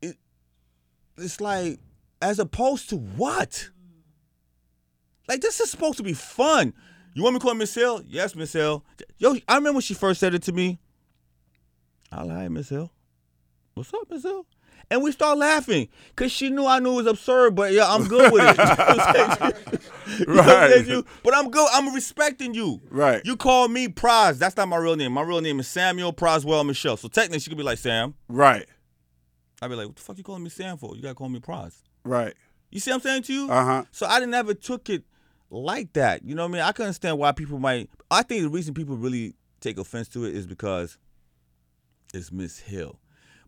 [0.01, 0.15] it,
[1.17, 1.79] it's like,
[2.21, 3.69] as opposed to what?
[5.27, 6.73] Like, this is supposed to be fun.
[7.15, 8.03] You want me to call Miss Hill?
[8.07, 8.85] Yes, Miss Hill.
[9.17, 10.79] Yo, I remember when she first said it to me.
[12.11, 12.91] I like Miss Hill.
[13.73, 14.45] What's up, Miss Hill?
[14.89, 18.07] And we start laughing because she knew I knew it was absurd, but yeah, I'm
[18.07, 19.81] good with it.
[20.07, 21.05] You know what You know I'm saying to you?
[21.23, 21.67] But I'm good.
[21.73, 22.79] I'm respecting you.
[22.89, 23.21] Right.
[23.25, 24.37] You call me Pras.
[24.37, 25.11] That's not my real name.
[25.11, 26.95] My real name is Samuel Prakazrel Michel.
[26.95, 28.15] So technically, she could be like Sam.
[28.29, 28.65] Right.
[29.61, 30.95] I'd be like, what the fuck you calling me Sam for?
[30.95, 31.81] You gotta call me Pras.
[32.05, 32.33] Right.
[32.71, 33.51] You see what I'm saying to you?
[33.51, 33.83] Uh huh.
[33.91, 35.03] So I never took it
[35.49, 36.23] like that.
[36.23, 36.61] You know what I mean?
[36.61, 37.89] I can understand why people might.
[38.09, 40.97] I think the reason people really take offense to it is because
[42.13, 42.99] it's Miss Hill.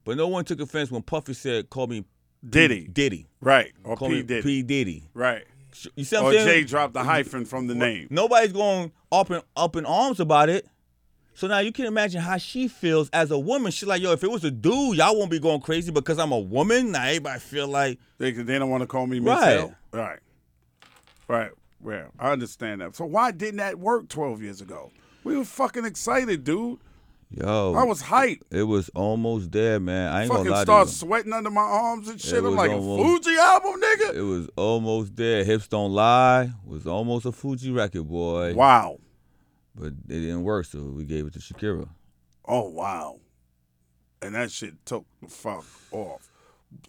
[0.10, 2.03] But no one took offense when Puffy said, "Call me
[2.43, 2.88] Diddy.
[2.88, 3.74] Diddy." Right.
[3.84, 4.41] Or Call P me Diddy.
[4.41, 5.03] P Diddy.
[5.14, 5.43] Right.
[5.95, 6.47] You see what Or I'm saying?
[6.47, 8.07] Jay dropped the hyphen from the name.
[8.10, 10.68] Nobody's going up in up in arms about it.
[11.36, 13.72] So now you can imagine how she feels as a woman.
[13.72, 16.32] She's like, yo, if it was a dude, y'all won't be going crazy because I'm
[16.32, 16.93] a woman.
[16.93, 19.70] Now everybody feel like They, they don't want to call me Miss Right.
[19.93, 20.20] Right.
[21.28, 21.51] Right.
[21.82, 22.95] Well, I understand that.
[22.95, 24.91] So why didn't that work 12 years ago?
[25.24, 26.80] We were fucking excited, dude.
[27.32, 28.41] Yo, I was hyped.
[28.49, 30.11] it was almost there, man.
[30.11, 30.97] I ain't Fucking gonna lie start to you.
[30.97, 32.34] sweating under my arms and shit.
[32.43, 34.15] It I'm like almost- a Fugee album, nigga.
[34.15, 35.43] It was almost there.
[35.43, 38.55] Hips don't lie was almost a Fugee record, boy.
[38.55, 38.97] Wow.
[39.75, 41.88] But it didn't work, so we gave it to Shakira.
[42.45, 43.19] Oh wow.
[44.23, 46.32] and that shit took the fuck off.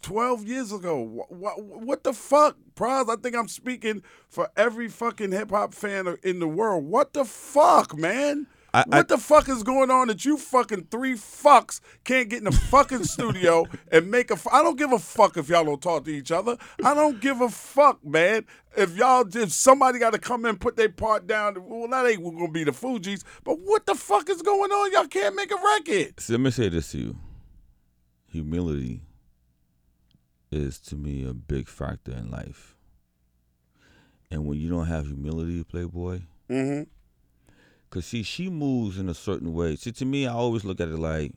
[0.02, 1.00] 12 years ago.
[1.00, 3.10] What, what, what the fuck, Pras?
[3.10, 6.84] I think I'm speaking for every fucking hip hop fan in the world.
[6.84, 8.46] What the fuck, man?
[8.72, 12.38] I- what I- the fuck is going on that you fucking three fucks can't get
[12.38, 14.34] in the fucking studio and make a?
[14.34, 16.56] F- I don't give a fuck if y'all don't talk to each other.
[16.84, 18.44] I don't give a fuck, man.
[18.76, 21.56] If y'all just somebody got to come in, put their part down.
[21.68, 23.24] Well, that ain't gonna be the Fugees.
[23.42, 24.92] But what the fuck is going on?
[24.92, 26.20] Y'all can't make a record.
[26.20, 27.16] So let me say this to you.
[28.30, 29.02] Humility
[30.52, 32.76] is to me a big factor in life.
[34.30, 36.82] And when you don't have humility, Playboy, Mm-hmm.
[37.90, 39.74] Cause see, she moves in a certain way.
[39.74, 41.32] See, to me, I always look at it like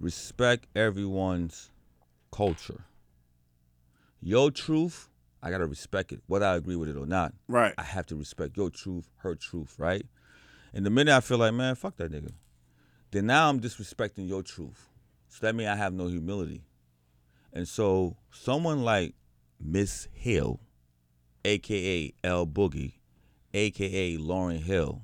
[0.00, 1.70] respect everyone's
[2.32, 2.84] culture.
[4.20, 5.08] Your truth,
[5.40, 7.32] I gotta respect it, whether I agree with it or not.
[7.46, 7.74] Right.
[7.78, 10.04] I have to respect your truth, her truth, right?
[10.74, 12.32] And the minute I feel like, man, fuck that nigga,
[13.12, 14.88] then now I'm disrespecting your truth.
[15.28, 16.64] So that means I have no humility.
[17.52, 19.14] And so someone like
[19.60, 20.58] Miss Hill,
[21.44, 22.94] aka L Boogie,
[23.54, 25.02] aka Lauryn Hill,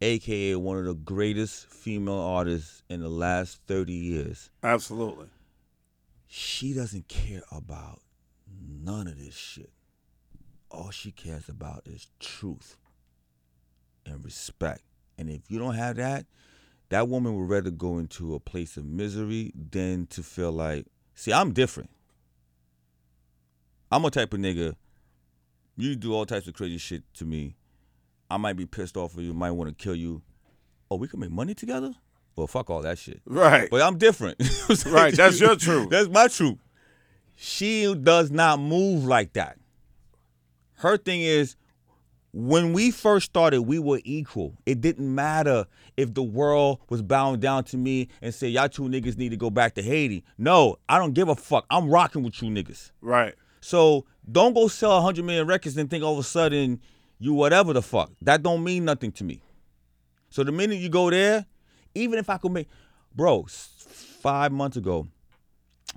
[0.00, 5.26] aka one of the greatest female artists in the last 30 years, Absolutely.
[6.26, 8.00] she doesn't care about
[8.82, 9.70] none of this shit.
[10.70, 12.76] All she cares about is truth
[14.06, 14.82] and respect.
[15.18, 16.26] And if you don't have that,
[16.88, 21.32] that woman would rather go into a place of misery than to feel like, see,
[21.32, 21.90] I'm different.
[23.92, 24.76] I'm a type of nigga,
[25.76, 27.56] you do all types of crazy shit to me.
[28.30, 30.22] I might be pissed off with you, might want to kill you.
[30.90, 31.94] Oh, we can make money together?
[32.36, 33.20] Well, fuck all that shit.
[33.26, 33.68] Right.
[33.70, 34.40] But I'm different.
[34.86, 35.90] Right, that's your truth.
[35.90, 36.58] That's my truth.
[37.36, 39.58] She does not move like that.
[40.74, 41.56] Her thing is,
[42.32, 44.54] when we first started, we were equal.
[44.64, 45.66] It didn't matter
[45.96, 49.36] if the world was bowing down to me and say, y'all two niggas need to
[49.36, 50.24] go back to Haiti.
[50.38, 51.66] No, I don't give a fuck.
[51.70, 52.92] I'm rocking with you niggas.
[53.00, 53.34] Right.
[53.60, 56.80] So don't go sell 100 million records and think all of a sudden
[57.20, 58.10] you whatever the fuck.
[58.22, 59.40] That don't mean nothing to me.
[60.30, 61.46] So the minute you go there,
[61.94, 62.68] even if I could make,
[63.14, 65.06] bro, five months ago,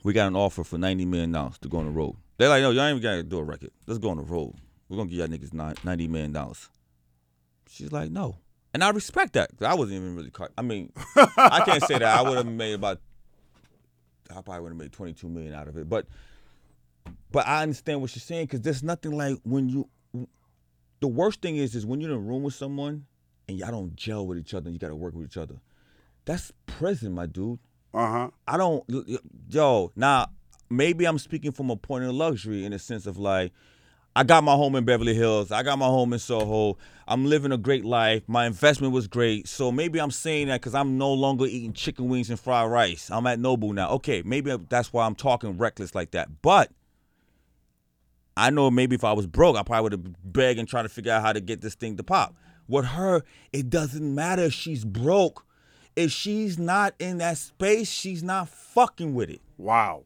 [0.04, 2.16] we got an offer for 90 million dollars to go on the road.
[2.38, 3.72] They're like, no, y'all ain't even gotta do a record.
[3.88, 4.56] Let's go on the road.
[4.90, 6.70] We're gonna give y'all niggas 90 million dollars.
[7.70, 8.36] She's like, no.
[8.74, 9.52] And I respect that.
[9.62, 10.52] I wasn't even really caught.
[10.58, 12.04] I mean, I can't say that.
[12.04, 13.00] I would have made about,
[14.30, 15.88] I probably would have made 22 million out of it.
[15.88, 16.08] But
[17.32, 19.88] but I understand what she's saying because there's nothing like when you.
[21.04, 23.08] The worst thing is, is when you're in a room with someone
[23.50, 24.68] and y'all don't gel with each other.
[24.68, 25.56] and You got to work with each other.
[26.24, 27.60] That's prison, my dude.
[27.94, 28.30] Uh huh.
[28.48, 28.86] I don't,
[29.50, 29.92] yo.
[29.98, 30.28] Now
[30.70, 33.52] maybe I'm speaking from a point of luxury in the sense of like,
[34.16, 35.52] I got my home in Beverly Hills.
[35.52, 36.78] I got my home in Soho.
[37.06, 38.24] I'm living a great life.
[38.28, 39.50] My investment was great.
[39.50, 43.12] So maybe I'm saying that because I'm no longer eating chicken wings and fried rice.
[43.12, 43.90] I'm at Nobu now.
[43.90, 46.42] Okay, maybe that's why I'm talking reckless like that.
[46.42, 46.72] But
[48.36, 50.90] I know maybe if I was broke, I probably would have begged and tried to
[50.90, 52.36] figure out how to get this thing to pop.
[52.68, 55.46] With her, it doesn't matter if she's broke.
[55.96, 59.42] If she's not in that space, she's not fucking with it.
[59.58, 60.06] Wow.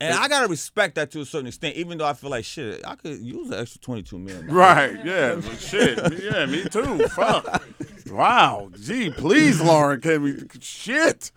[0.00, 2.80] And I gotta respect that to a certain extent, even though I feel like shit,
[2.86, 4.46] I could use an extra twenty two million.
[4.46, 4.98] Right.
[5.04, 5.40] Yeah.
[5.58, 6.22] Shit.
[6.22, 6.46] Yeah.
[6.46, 7.06] Me too.
[7.08, 7.62] Fuck.
[8.10, 8.70] Wow.
[8.80, 10.38] Gee, please, Lauryn, can we?
[10.60, 11.30] Shit.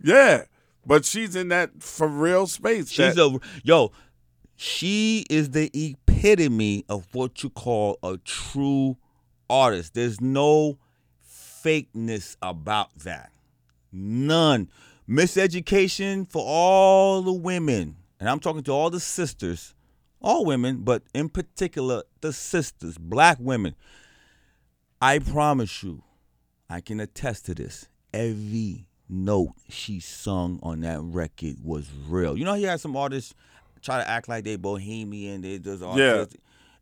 [0.00, 0.44] Yeah.
[0.86, 2.88] But she's in that for real space.
[2.88, 3.90] She's that- a yo.
[4.56, 8.96] She is the epitome of what you call a true
[9.50, 9.94] artist.
[9.94, 10.78] There's no
[11.28, 13.32] fakeness about that.
[13.92, 14.68] None.
[15.08, 17.96] Miseducation for all the women.
[18.20, 19.74] And I'm talking to all the sisters,
[20.20, 23.74] all women, but in particular the sisters, black women.
[25.02, 26.02] I promise you,
[26.70, 27.88] I can attest to this.
[28.12, 32.38] Every note she sung on that record was real.
[32.38, 33.34] You know, you had some artists
[33.84, 36.24] try to act like they bohemian, they just all Yeah.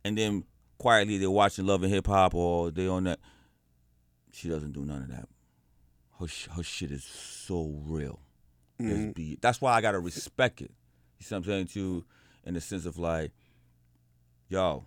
[0.03, 0.45] and then
[0.77, 3.19] quietly they're watching Love and Hip Hop or they on that.
[4.31, 5.27] She doesn't do none of that.
[6.19, 8.19] Her sh- her shit is so real.
[8.79, 9.11] Let's mm-hmm.
[9.11, 10.71] be- That's why I gotta respect it.
[11.19, 12.05] You see what I'm saying too,
[12.45, 13.31] in the sense of like,
[14.49, 14.85] yo,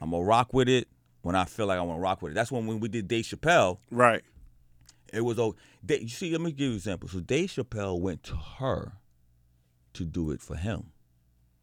[0.00, 0.88] I'm gonna rock with it
[1.22, 2.34] when I feel like I want to rock with it.
[2.34, 4.22] That's when when we did Dave Chappelle, right.
[5.12, 5.54] it was oh,
[5.88, 7.08] you see, let me give you an example.
[7.08, 8.92] So Dave Chappelle went to her
[9.94, 10.92] to do it for him,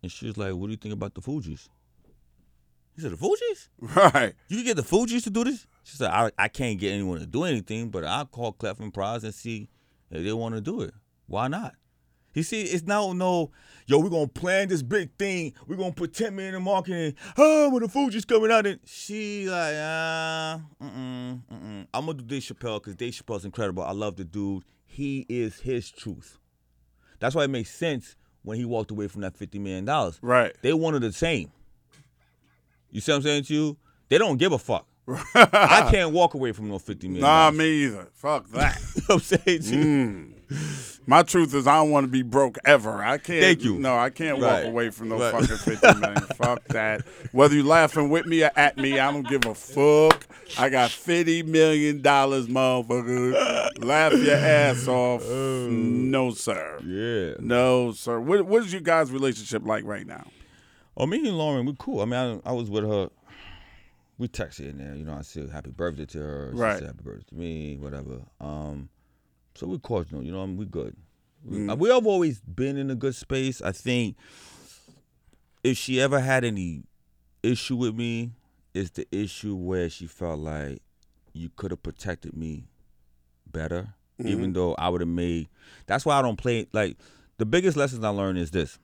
[0.01, 1.69] and she was like, "What do you think about the Fugees?"
[2.95, 3.69] He said, "The Fugees?
[3.95, 4.33] Right.
[4.47, 7.19] You can get the Fugees to do this?" She said, "I, I can't get anyone
[7.19, 9.69] to do anything, but I'll call Clef and Pras and see
[10.09, 10.93] if they want to do it.
[11.27, 11.75] Why not?"
[12.37, 13.49] You see, it's now no,
[13.87, 15.53] yo, we're gonna plan this big thing.
[15.65, 17.15] We're gonna put 10 million in marketing.
[17.35, 21.87] Oh, when the Fugees coming out, and she like, uh, mm-mm, mm-mm.
[21.91, 23.81] I'm gonna do Dave Chappelle because Dave Chappelle's incredible.
[23.81, 24.65] I love the dude.
[24.85, 26.37] He is his truth.
[27.19, 28.15] That's why it makes sense
[28.47, 30.17] when he walked away from that fifty million dollars.
[30.21, 30.55] Right.
[30.61, 31.51] They wanted the same.
[32.89, 33.77] You see what I'm saying to you?
[34.07, 34.87] They don't give a fuck.
[35.35, 37.23] I can't walk away from no fifty million.
[37.23, 38.07] Nah, me either.
[38.13, 38.79] Fuck that.
[38.95, 39.83] You know what I'm saying to you?
[39.83, 40.33] Mm.
[41.05, 43.03] My truth is, I don't want to be broke ever.
[43.03, 43.41] I can't.
[43.41, 43.77] Thank you.
[43.79, 44.63] No, I can't Right.
[44.63, 45.31] walk away from no Right.
[45.31, 46.21] fucking fifty million.
[46.37, 47.01] Fuck that.
[47.31, 50.25] Whether you laughing with me or at me, I don't give a fuck.
[50.57, 53.83] I got fifty million dollars, motherfucker.
[53.83, 55.25] Laugh your ass off.
[55.27, 56.79] No, sir.
[56.85, 57.35] Yeah.
[57.45, 58.19] No, sir.
[58.19, 60.27] What What is your guys' relationship like right now?
[60.95, 62.01] Oh, me and Lauryn, we're cool.
[62.01, 63.09] I mean, I, I was with her.
[64.17, 64.95] We text here and there.
[64.95, 66.49] You know, I said happy birthday to her.
[66.53, 66.77] She Right.
[66.79, 68.21] said happy birthday to me, whatever.
[68.41, 68.89] Um,
[69.57, 70.23] so we're cordial.
[70.23, 70.95] You know, I mean, we good.
[71.43, 71.77] We, Mm.
[71.77, 73.61] we have always been in a good space.
[73.61, 74.15] I think
[75.63, 76.83] if she ever had any
[77.43, 78.31] issue with me,
[78.73, 80.81] it's the issue where she felt like
[81.33, 82.67] you could have protected me
[83.51, 84.29] better, Mm-hmm.
[84.29, 85.47] even though I would have made.
[85.85, 86.65] That's why I don't play.
[86.73, 86.97] Like
[87.37, 88.79] the biggest lessons I learned is this.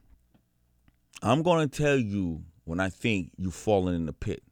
[1.24, 4.44] I'm gonna tell you when I think you've fallen in the pit.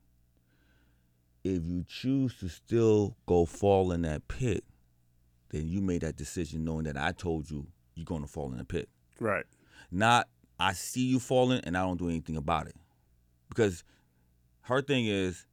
[1.43, 4.63] If you choose to still go fall in that pit,
[5.51, 8.65] then you made that decision knowing that I told you you're gonna fall in the
[8.65, 8.89] pit.
[9.19, 9.45] Right.
[9.91, 10.27] Not
[10.59, 12.75] I see you falling and I don't do anything about it.
[13.49, 13.83] Because
[14.61, 15.45] her thing is,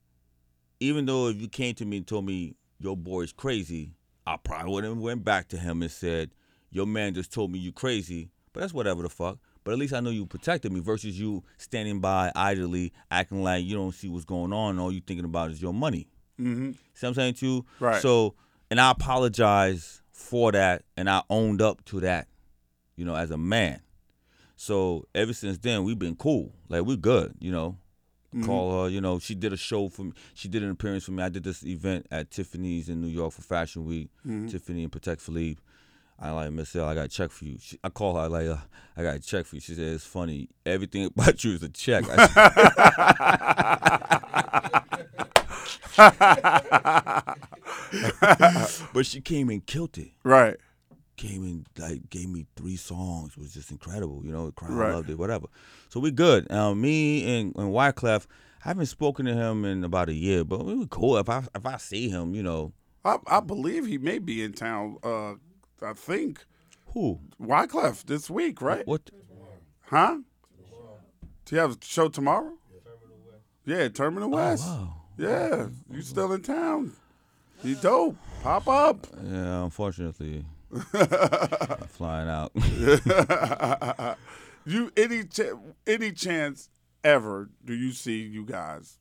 [0.81, 3.93] even though if you came to me and told me your boy's crazy,
[4.27, 6.31] I probably would have went back to him and said,
[6.71, 9.39] Your man just told me you crazy, but that's whatever the fuck.
[9.65, 13.65] But at least I know you protected me versus you standing by idly, acting like
[13.65, 16.09] you don't see what's going on, all you thinking about is your money.
[16.41, 16.73] Mm-hmm.
[16.73, 17.67] See what I'm saying to you?
[17.81, 18.01] Right.
[18.01, 18.35] So,
[18.71, 22.29] and I apologize for that, and I owned up to that,
[22.97, 23.81] you know, as a man.
[24.57, 26.53] So ever since then, we've been cool.
[26.69, 27.77] Like we're good, you know.
[28.45, 29.19] Call her, you know.
[29.19, 30.13] She did a show for me.
[30.35, 31.23] She did an appearance for me.
[31.23, 34.11] I did this event at Tiffany's in New York for Fashion Week.
[34.49, 35.61] Tiffany and Patek Philippe.
[36.21, 36.85] I like Miss L.
[36.85, 37.57] I got a check for you.
[37.61, 38.57] She, I call her I like, uh,
[38.97, 39.61] I got a check for you.
[39.61, 40.51] She said it's funny.
[40.67, 42.05] Everything about you is a check.
[48.23, 50.11] I but she came and killed it.
[50.25, 50.57] Right.
[51.17, 53.33] Came and like gave me three songs.
[53.33, 54.23] It was just incredible.
[54.25, 54.95] You know, the crowd Right.
[54.95, 55.19] loved it.
[55.19, 55.47] Whatever.
[55.89, 56.51] So we good.
[56.53, 58.27] Um, me and, and Wyclef,
[58.65, 61.17] I haven't spoken to him in about a year, but we were cool.
[61.19, 62.73] If I if I see him, you know,
[63.05, 64.99] I, I believe he may be in town.
[65.03, 65.35] Uh,
[65.83, 66.45] I think
[66.95, 67.21] who?
[67.41, 68.87] Wyclef this week, right?
[68.87, 69.11] What?
[69.87, 70.19] Huh?
[71.45, 72.53] Do you have a show tomorrow?
[73.65, 74.65] Yeah, Terminal West.
[74.67, 74.95] Oh, Wow.
[75.19, 76.93] Yeah, you still in town?
[77.63, 78.17] You dope.
[78.43, 79.07] Pop up.
[79.25, 80.45] Yeah, unfortunately,
[81.89, 82.53] flying out.
[84.65, 85.41] you any ch-
[85.87, 86.69] any chance
[87.03, 88.99] ever do you see you guys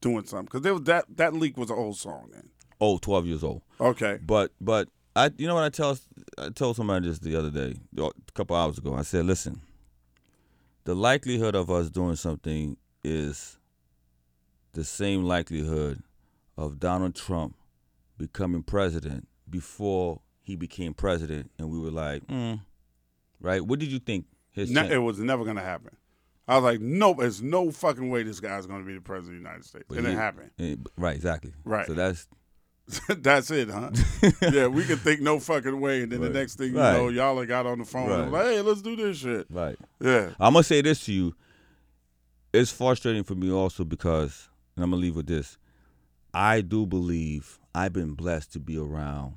[0.00, 0.46] doing something?
[0.46, 2.48] Because there was that that leak was an old song then.
[2.80, 3.62] oh, 12 years old.
[3.80, 4.18] Okay.
[4.24, 5.98] But but I you know what I tell
[6.38, 8.94] I told somebody this the other day, a couple hours ago.
[8.94, 9.60] I said, listen,
[10.84, 13.58] the likelihood of us doing something is
[14.72, 16.02] the same likelihood
[16.56, 17.56] of Donald Trump
[18.18, 22.60] becoming president before he became president, and we were like, mm,
[23.40, 23.64] right?
[23.64, 24.26] What did you think?
[24.50, 25.96] His Ne- it was never gonna happen.
[26.46, 29.42] I was like, nope, there's no fucking way this guy's gonna be the president of
[29.42, 29.84] the United States.
[29.88, 30.50] But and it he- happened.
[30.58, 31.52] eh, right, exactly.
[31.64, 31.86] Right.
[31.86, 32.28] So that's
[33.08, 33.90] That's it, huh?
[34.52, 36.32] yeah, we could think no fucking way, and then Right.
[36.32, 36.92] the next thing you Right.
[36.98, 38.30] know, y'all have got on the phone Right.
[38.30, 39.46] like, hey, let's do this shit.
[39.50, 39.76] right.
[40.00, 40.32] Yeah.
[40.38, 41.34] I'm gonna say this to you.
[42.52, 45.56] It's frustrating for me also because, and I'm gonna leave with this.
[46.34, 49.34] I do believe I've been blessed to be around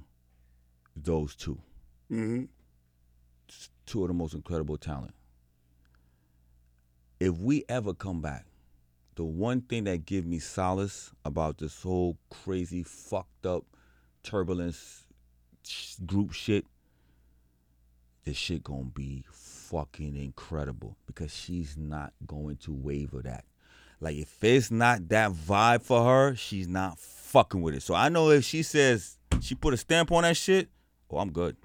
[0.95, 1.59] those two,
[2.09, 2.45] hmm
[3.85, 5.13] two of the most incredible talent.
[7.19, 8.45] If we ever come back,
[9.15, 13.63] the one thing that give me solace about this whole crazy, fucked up,
[14.23, 15.05] turbulence
[16.05, 16.65] group shit,
[18.25, 23.45] this shit gonna be fucking incredible because she's not going to waver that.
[23.99, 27.81] Like if it's not that vibe for her, she's not fucking with it.
[27.81, 30.69] So I know if she says she put a stamp on that shit,
[31.09, 31.55] oh I'm good,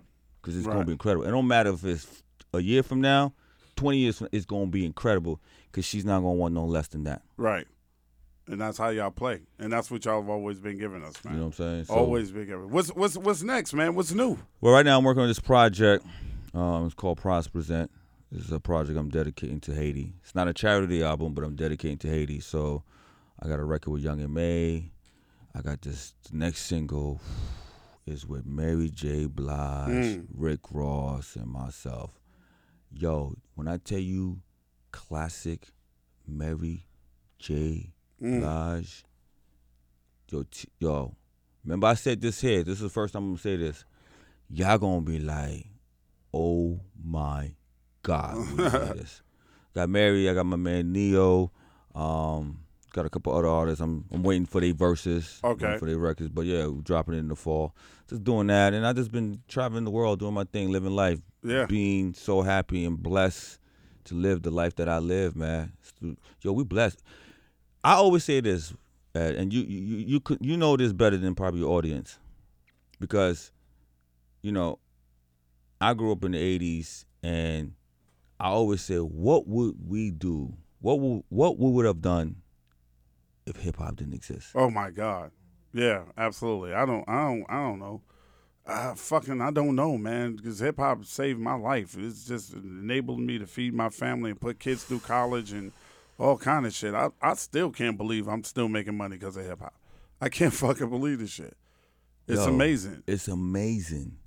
[0.41, 1.27] because it's gonna be incredible.
[1.27, 2.23] It don't matter if it's
[2.55, 3.35] a year from now,
[3.77, 7.05] twenty years from, it's gonna be incredible because she's not gonna want no less than
[7.05, 7.23] that.
[7.37, 7.67] Right.
[8.49, 11.35] And that's how y'all play, and that's what y'all have always been giving us, man.
[11.35, 11.85] You know what I'm saying?
[11.85, 12.71] So- always been giving.
[12.71, 13.95] What's what's what's next, man?
[13.95, 14.37] What's new?
[14.61, 16.05] Well, right now I'm working on this project.
[16.53, 17.91] Um, it's called Pras Present.
[18.33, 20.15] This is a project I'm dedicating to Haiti.
[20.23, 22.41] It's not a charity album, but I'm dedicating to Haiti.
[22.41, 22.83] So
[23.39, 24.91] I got a record with Young and May.
[25.55, 27.21] I got this next single
[28.07, 29.27] is with Mary J.
[29.27, 30.27] Blige, Mm.
[30.35, 32.19] Rick Ross, and myself.
[32.91, 34.41] Yo, when I tell you
[34.93, 35.69] classic
[36.27, 36.87] Mary
[37.39, 37.93] J.
[38.21, 38.41] Mm.
[38.41, 39.05] Blige,
[40.31, 41.15] yo, t- yo,
[41.65, 42.63] remember I said this here.
[42.65, 43.85] This is the first time I'm gonna say this.
[44.49, 45.67] Y'all gonna be like,
[46.33, 47.53] oh my
[48.03, 48.57] god, we
[48.99, 49.23] this.
[49.75, 50.29] got married.
[50.29, 51.51] I got my man Neo.
[51.95, 52.61] Um,
[52.93, 53.81] got a couple other artists.
[53.81, 55.41] I'm I'm waiting for their verses.
[55.43, 55.79] Okay.
[55.79, 56.31] for their records.
[56.31, 57.75] But yeah, we're dropping it in the fall.
[58.09, 61.21] Just doing that, and I just been traveling the world, doing my thing, living life.
[61.43, 61.67] Yeah.
[61.67, 63.59] Being so happy and blessed
[64.05, 65.73] to live the life that I live, man.
[66.43, 67.03] Yo, we blessed.
[67.85, 68.73] I always say this,
[69.15, 72.19] Ed, and you you you could you know this better than probably your audience,
[73.01, 73.51] because,
[74.43, 74.79] you know,
[75.81, 77.73] I grew up in the '80s, and
[78.43, 80.53] I always say, what would we do?
[80.81, 82.43] What would what we would have done
[83.47, 84.49] if hip hop didn't exist?
[84.57, 85.31] Oh my God.
[85.73, 86.75] Yeah, absolutely.
[86.75, 87.09] I don't.
[87.09, 87.47] I don't.
[87.49, 88.03] I don't know.
[88.67, 89.41] I fucking.
[89.41, 90.35] I don't know, man.
[90.35, 91.97] Because hip hop saved my life.
[91.97, 95.71] It's just enabled me to feed my family and put kids through college and
[96.19, 96.95] all kind of shit.
[96.95, 99.75] I I still can't believe I'm still making money because of hip hop.
[100.21, 101.57] I can't fucking believe this shit.
[102.27, 103.05] It's Yo, amazing.
[103.07, 104.19] It's amazing.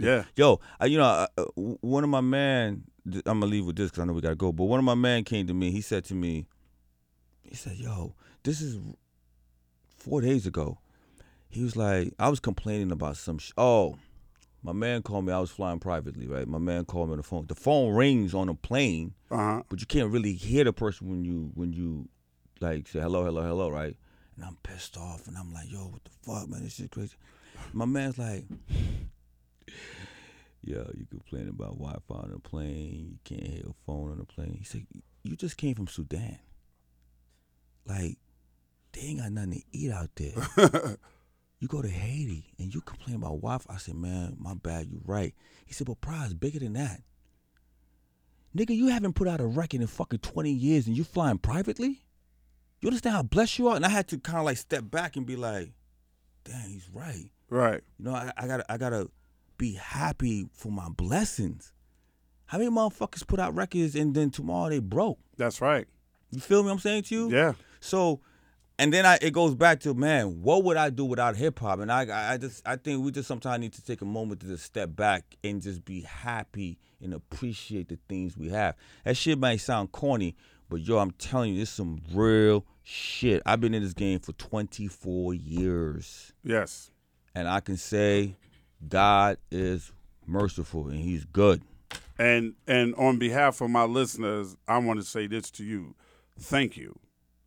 [0.00, 0.24] Yeah.
[0.36, 2.84] Yo, I, you know, uh, uh, one of my man.
[3.06, 4.52] I'm gonna leave with this because I know we gotta go.
[4.52, 5.70] But one of my man came to me.
[5.70, 6.46] He said to me,
[7.42, 8.78] he said, "Yo, this is
[9.96, 10.78] four days ago."
[11.48, 13.38] He was like, I was complaining about some.
[13.38, 13.98] Sh- oh,
[14.62, 15.32] my man called me.
[15.32, 16.46] I was flying privately, right?
[16.46, 17.46] My man called me on the phone.
[17.46, 19.62] The phone rings on a plane, Uh huh.
[19.68, 22.08] but you can't really hear the person when you when you
[22.60, 23.96] like say hello, hello, hello, right?
[24.36, 26.62] And I'm pissed off, and I'm like, yo, what the fuck, man?
[26.62, 27.16] This is crazy.
[27.72, 28.44] My man's like,
[30.62, 33.08] yo, you complain about Wi-Fi on the plane.
[33.10, 34.56] You can't hear a phone on the plane.
[34.58, 34.86] He said,
[35.22, 36.38] you just came from Sudan.
[37.86, 38.18] Like,
[38.92, 40.96] they ain't got nothing to eat out there.
[41.58, 43.72] you go to Haiti and you complain about Wi-Fi.
[43.72, 45.34] I said, man, my bad, You're right.
[45.66, 47.02] He said, but Pras bigger than that.
[48.56, 52.02] Nigga, you haven't put out a record in fucking 20 years and you flying privately?
[52.80, 53.76] You understand how blessed you are?
[53.76, 55.72] And I had to kind of like step back and be like,
[56.44, 57.30] damn, he's right.
[57.48, 57.80] Right.
[57.98, 59.10] You know, I, I gotta I gotta
[59.60, 61.72] be happy for my blessings.
[62.46, 65.18] How many motherfuckers put out records and then tomorrow they broke?
[65.36, 65.86] That's right.
[66.30, 66.70] You feel me?
[66.70, 67.30] I'm saying to you.
[67.30, 67.52] Yeah.
[67.78, 68.20] So,
[68.78, 71.80] and then I it goes back to man, what would I do without hip hop?
[71.80, 74.40] And I I- I just I think we just sometimes need to take a moment
[74.40, 78.74] to just step back and just be happy and appreciate the things we have.
[79.04, 80.36] That shit might sound corny,
[80.70, 83.42] but yo, I'm telling you, this is some real shit.
[83.44, 86.32] I've been in this game for 24 years.
[86.42, 86.90] Yes.
[87.34, 88.36] And I can say
[88.86, 89.92] God is
[90.26, 91.62] merciful and he's good.
[92.18, 95.94] And and on behalf of my listeners, I want to say this to you.
[96.38, 96.98] Thank you.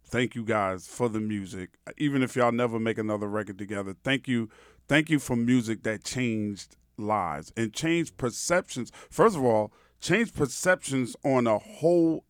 [0.06, 1.72] Thank you guys for the music.
[1.98, 4.50] Even if y'all never make another record together, thank you.
[4.88, 8.92] Thank you for music that changed lives and changed perceptions.
[9.10, 12.26] First of all, changed perceptions on a whole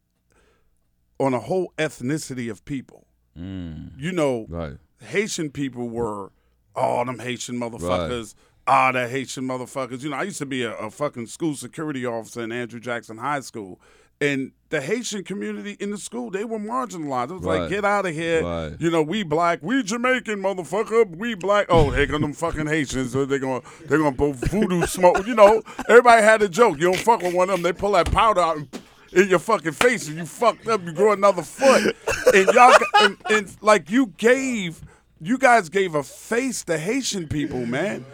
[1.20, 3.08] on a whole ethnicity of people.
[3.38, 3.92] Mm.
[3.98, 4.78] You know, Right.
[5.02, 6.32] Haitian people were
[6.76, 8.36] all them Haitian motherfuckers.
[8.66, 10.04] Ah, the Haitian motherfuckers.
[10.04, 13.18] You know, I used to be a, a fucking school security officer in Andrew Jackson
[13.18, 13.80] High School.
[14.22, 17.32] And the Haitian community in the school, they were marginalized.
[17.32, 18.42] It was like, get out of here.
[18.42, 18.74] Right.
[18.80, 21.10] You know, we black, we Jamaican, motherfucker.
[21.18, 21.66] We black.
[21.68, 23.12] Oh, here come them fucking Haitians.
[23.12, 25.28] So they're gonna they're gonna put voodoo smoke.
[25.28, 26.78] You know, everybody had a joke.
[26.78, 27.64] You don't fuck with one of them.
[27.64, 28.68] They pull that powder out and
[29.12, 31.96] in your fucking face and you fucked up, you grow another foot.
[32.34, 34.82] And y'all and, and like you gave
[35.22, 38.06] you guys gave a face to Haitian people, man.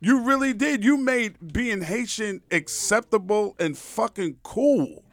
[0.00, 0.82] You really did.
[0.82, 5.04] You made being Haitian acceptable and fucking cool.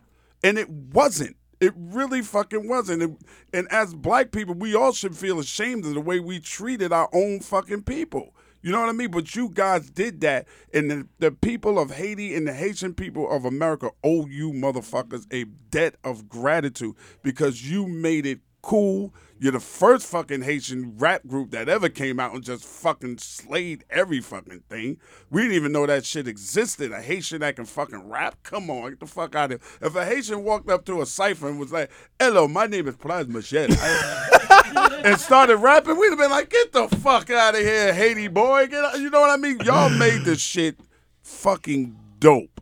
[0.44, 1.36] And it wasn't.
[1.60, 3.04] It really fucking wasn't.
[3.04, 3.18] And,
[3.52, 7.10] and as black people, we all should feel ashamed of the way we treated our
[7.14, 8.34] own fucking people.
[8.62, 9.12] You know what I mean?
[9.12, 10.48] But you guys did that.
[10.74, 15.26] And the, the people of Haiti and the Haitian people of America owe you motherfuckers
[15.34, 19.14] a debt of gratitude because you made it cool.
[19.40, 23.86] You're the first fucking Haitian rap group that ever came out and just fucking slayed
[23.90, 24.98] every fucking thing.
[25.30, 26.92] We didn't even know that shit existed.
[26.92, 28.38] A Haitian that can fucking rap?
[28.42, 29.88] Come on, get the fuck out of here.
[29.88, 32.96] If a Haitian walked up to a cipher and was like, hello, my name is
[32.96, 33.68] Pras Michel,
[35.06, 38.68] and started rapping, we'd have been like, get the fuck out of here, Haiti boy.
[38.68, 39.00] Get out.
[39.00, 39.60] You know what I mean?
[39.60, 40.80] Y'all made this shit
[41.22, 42.60] fucking dope.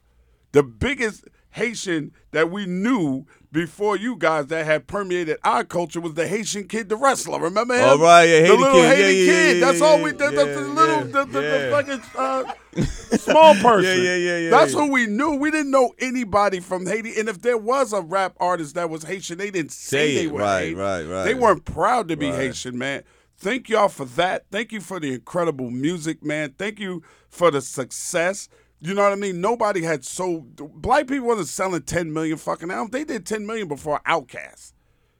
[0.51, 6.13] The biggest Haitian that we knew before you guys that had permeated our culture was
[6.13, 7.39] the Haitian kid, the wrestler.
[7.39, 7.85] Remember him?
[7.85, 8.81] Oh, right, yeah, the little kid.
[8.83, 9.57] Yeah, Haiti yeah, kid.
[9.57, 10.19] yeah, That's all we did.
[10.19, 12.53] That's the little, the, the, the fucking uh,
[13.17, 14.03] small person.
[14.03, 15.37] Yeah, yeah, yeah, yeah, That's who we knew.
[15.37, 17.17] We didn't know anybody from Haiti.
[17.17, 20.27] And if there was a rap artist that was Haitian, they didn't say, Say they
[20.27, 20.77] were Right, Haitian.
[20.77, 21.23] right, right.
[21.23, 22.35] They weren't proud to be Right.
[22.41, 23.03] Haitian, man.
[23.37, 24.47] Thank y'all for that.
[24.51, 26.53] Thank you for the incredible music, man.
[26.57, 28.49] Thank you for the success.
[28.85, 29.41] You know what I mean?
[29.41, 32.91] Nobody had so black people wasn't selling 10 million fucking albums.
[32.91, 34.73] They did 10 million before Outkast.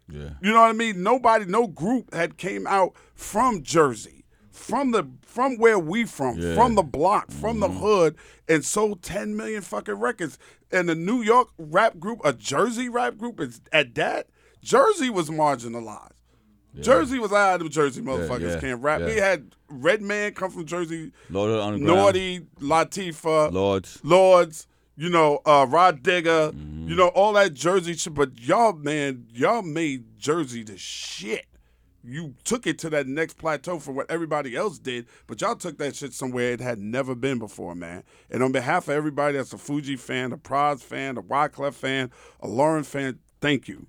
[0.08, 0.30] Yeah.
[0.40, 1.02] You know what I mean?
[1.02, 6.54] Nobody, no group had came out from Jersey, from the from where we from, Yeah.
[6.54, 7.80] from the block, from the mm-hmm.
[7.80, 8.16] hood,
[8.48, 10.38] and sold 10 million fucking records.
[10.72, 14.28] And the New York rap group, a Jersey rap group, is at that.
[14.62, 16.12] Jersey was marginalized.
[16.82, 19.02] Jersey was out of Jersey motherfuckers yeah, can't rap.
[19.02, 19.06] yeah.
[19.08, 21.98] We had Redman come from Jersey, Lord of the Underground.
[22.00, 24.00] Naughty, Latifah, Lords.
[24.04, 26.88] Lords, you know, uh, Rah Digga, Mm-hmm.
[26.90, 28.14] you know, all that Jersey shit.
[28.14, 31.46] But y'all, man, y'all made Jersey the shit.
[32.08, 35.80] You took it to that next plateau for what everybody else did, but y'all took
[35.80, 38.04] that shit somewhere it had never been before, man.
[38.30, 42.12] And on behalf of everybody that's a Fugee fan, a Pras fan, a Wyclef fan,
[42.42, 43.88] a Lauryn fan, thank you.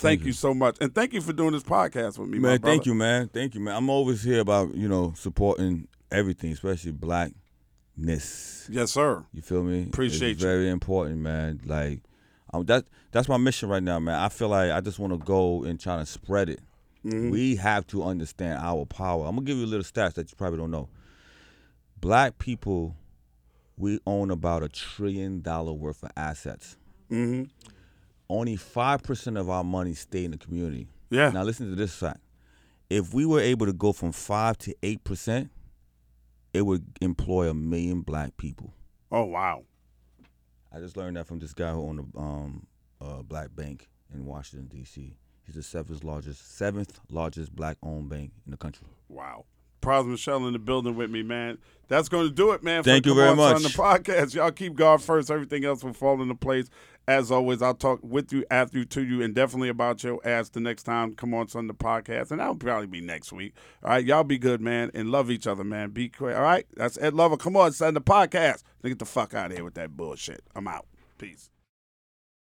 [0.00, 0.32] Thank, you.
[0.32, 0.76] so much.
[0.80, 3.28] And thank you for doing this podcast with me, my Man, thank you, man.
[3.28, 3.76] Thank you, man.
[3.76, 8.68] I'm always here about, you know, supporting everything, especially blackness.
[8.70, 9.24] Yes, sir.
[9.32, 9.84] You feel me?
[9.84, 10.48] Appreciate it's you.
[10.48, 11.60] very important, man.
[11.64, 12.00] Like,
[12.52, 14.18] um, that that's my mission right now, man.
[14.18, 16.60] I feel like I just want to go and try to spread it.
[17.04, 17.30] Mm-hmm.
[17.30, 19.26] We have to understand our power.
[19.26, 20.88] I'm gonna give you a little stats that you probably don't know.
[22.00, 22.96] Black people,
[23.76, 26.76] we own about a trillion dollar worth of assets.
[27.08, 27.44] hmm
[28.30, 30.88] Only five percent of our money stay in the community.
[31.10, 31.30] Yeah.
[31.30, 32.20] Now listen to this fact.
[32.90, 35.50] If we were able to go from five to eight percent,
[36.52, 38.72] it would employ a million black people.
[39.10, 39.64] Oh, wow.
[40.72, 42.66] I just learned that from this guy who owned a um,
[43.00, 45.16] uh, black bank in Washington D.C.
[45.46, 48.86] He's the seventh largest, seventh largest black-owned bank in the country.
[49.08, 49.46] Wow.
[49.80, 51.56] Pras Michel in the building with me, man.
[51.86, 52.82] That's going to do it, man.
[52.82, 53.56] Thank you very much.
[53.56, 55.30] On the podcast, y'all keep God first.
[55.30, 56.68] Everything else will fall into place.
[57.08, 60.50] As always, I'll talk with you, after you, to you, and definitely about your ass
[60.50, 61.14] the next time.
[61.14, 63.54] Come on, Sunday podcast, and that'll probably be next week.
[63.82, 65.88] All right, y'all be good, man, and love each other, man.
[65.88, 66.36] Be quick.
[66.36, 67.38] All right, that's Ed Lover.
[67.38, 68.62] Come on, Sunday podcast.
[68.82, 70.42] Now Get the fuck out of here with that bullshit.
[70.54, 70.86] I'm out.
[71.16, 71.48] Peace.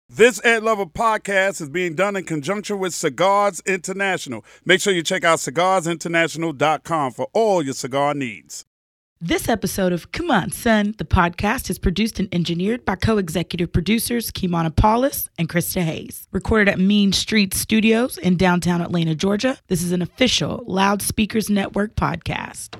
[0.08, 4.44] This Ed Lover podcast is being done in conjunction with Cigars International.
[4.64, 8.66] Make sure you check out cigarsinternational.com for all your cigar needs.
[9.22, 14.30] This episode of C'Mon Son, the podcast, is produced and engineered by co executive producers
[14.30, 16.26] Kimana Paulus and Krista Hayes.
[16.32, 21.96] Recorded at Mean Street Studios in downtown Atlanta, Georgia, this is an official Loudspeakers Network
[21.96, 22.78] podcast.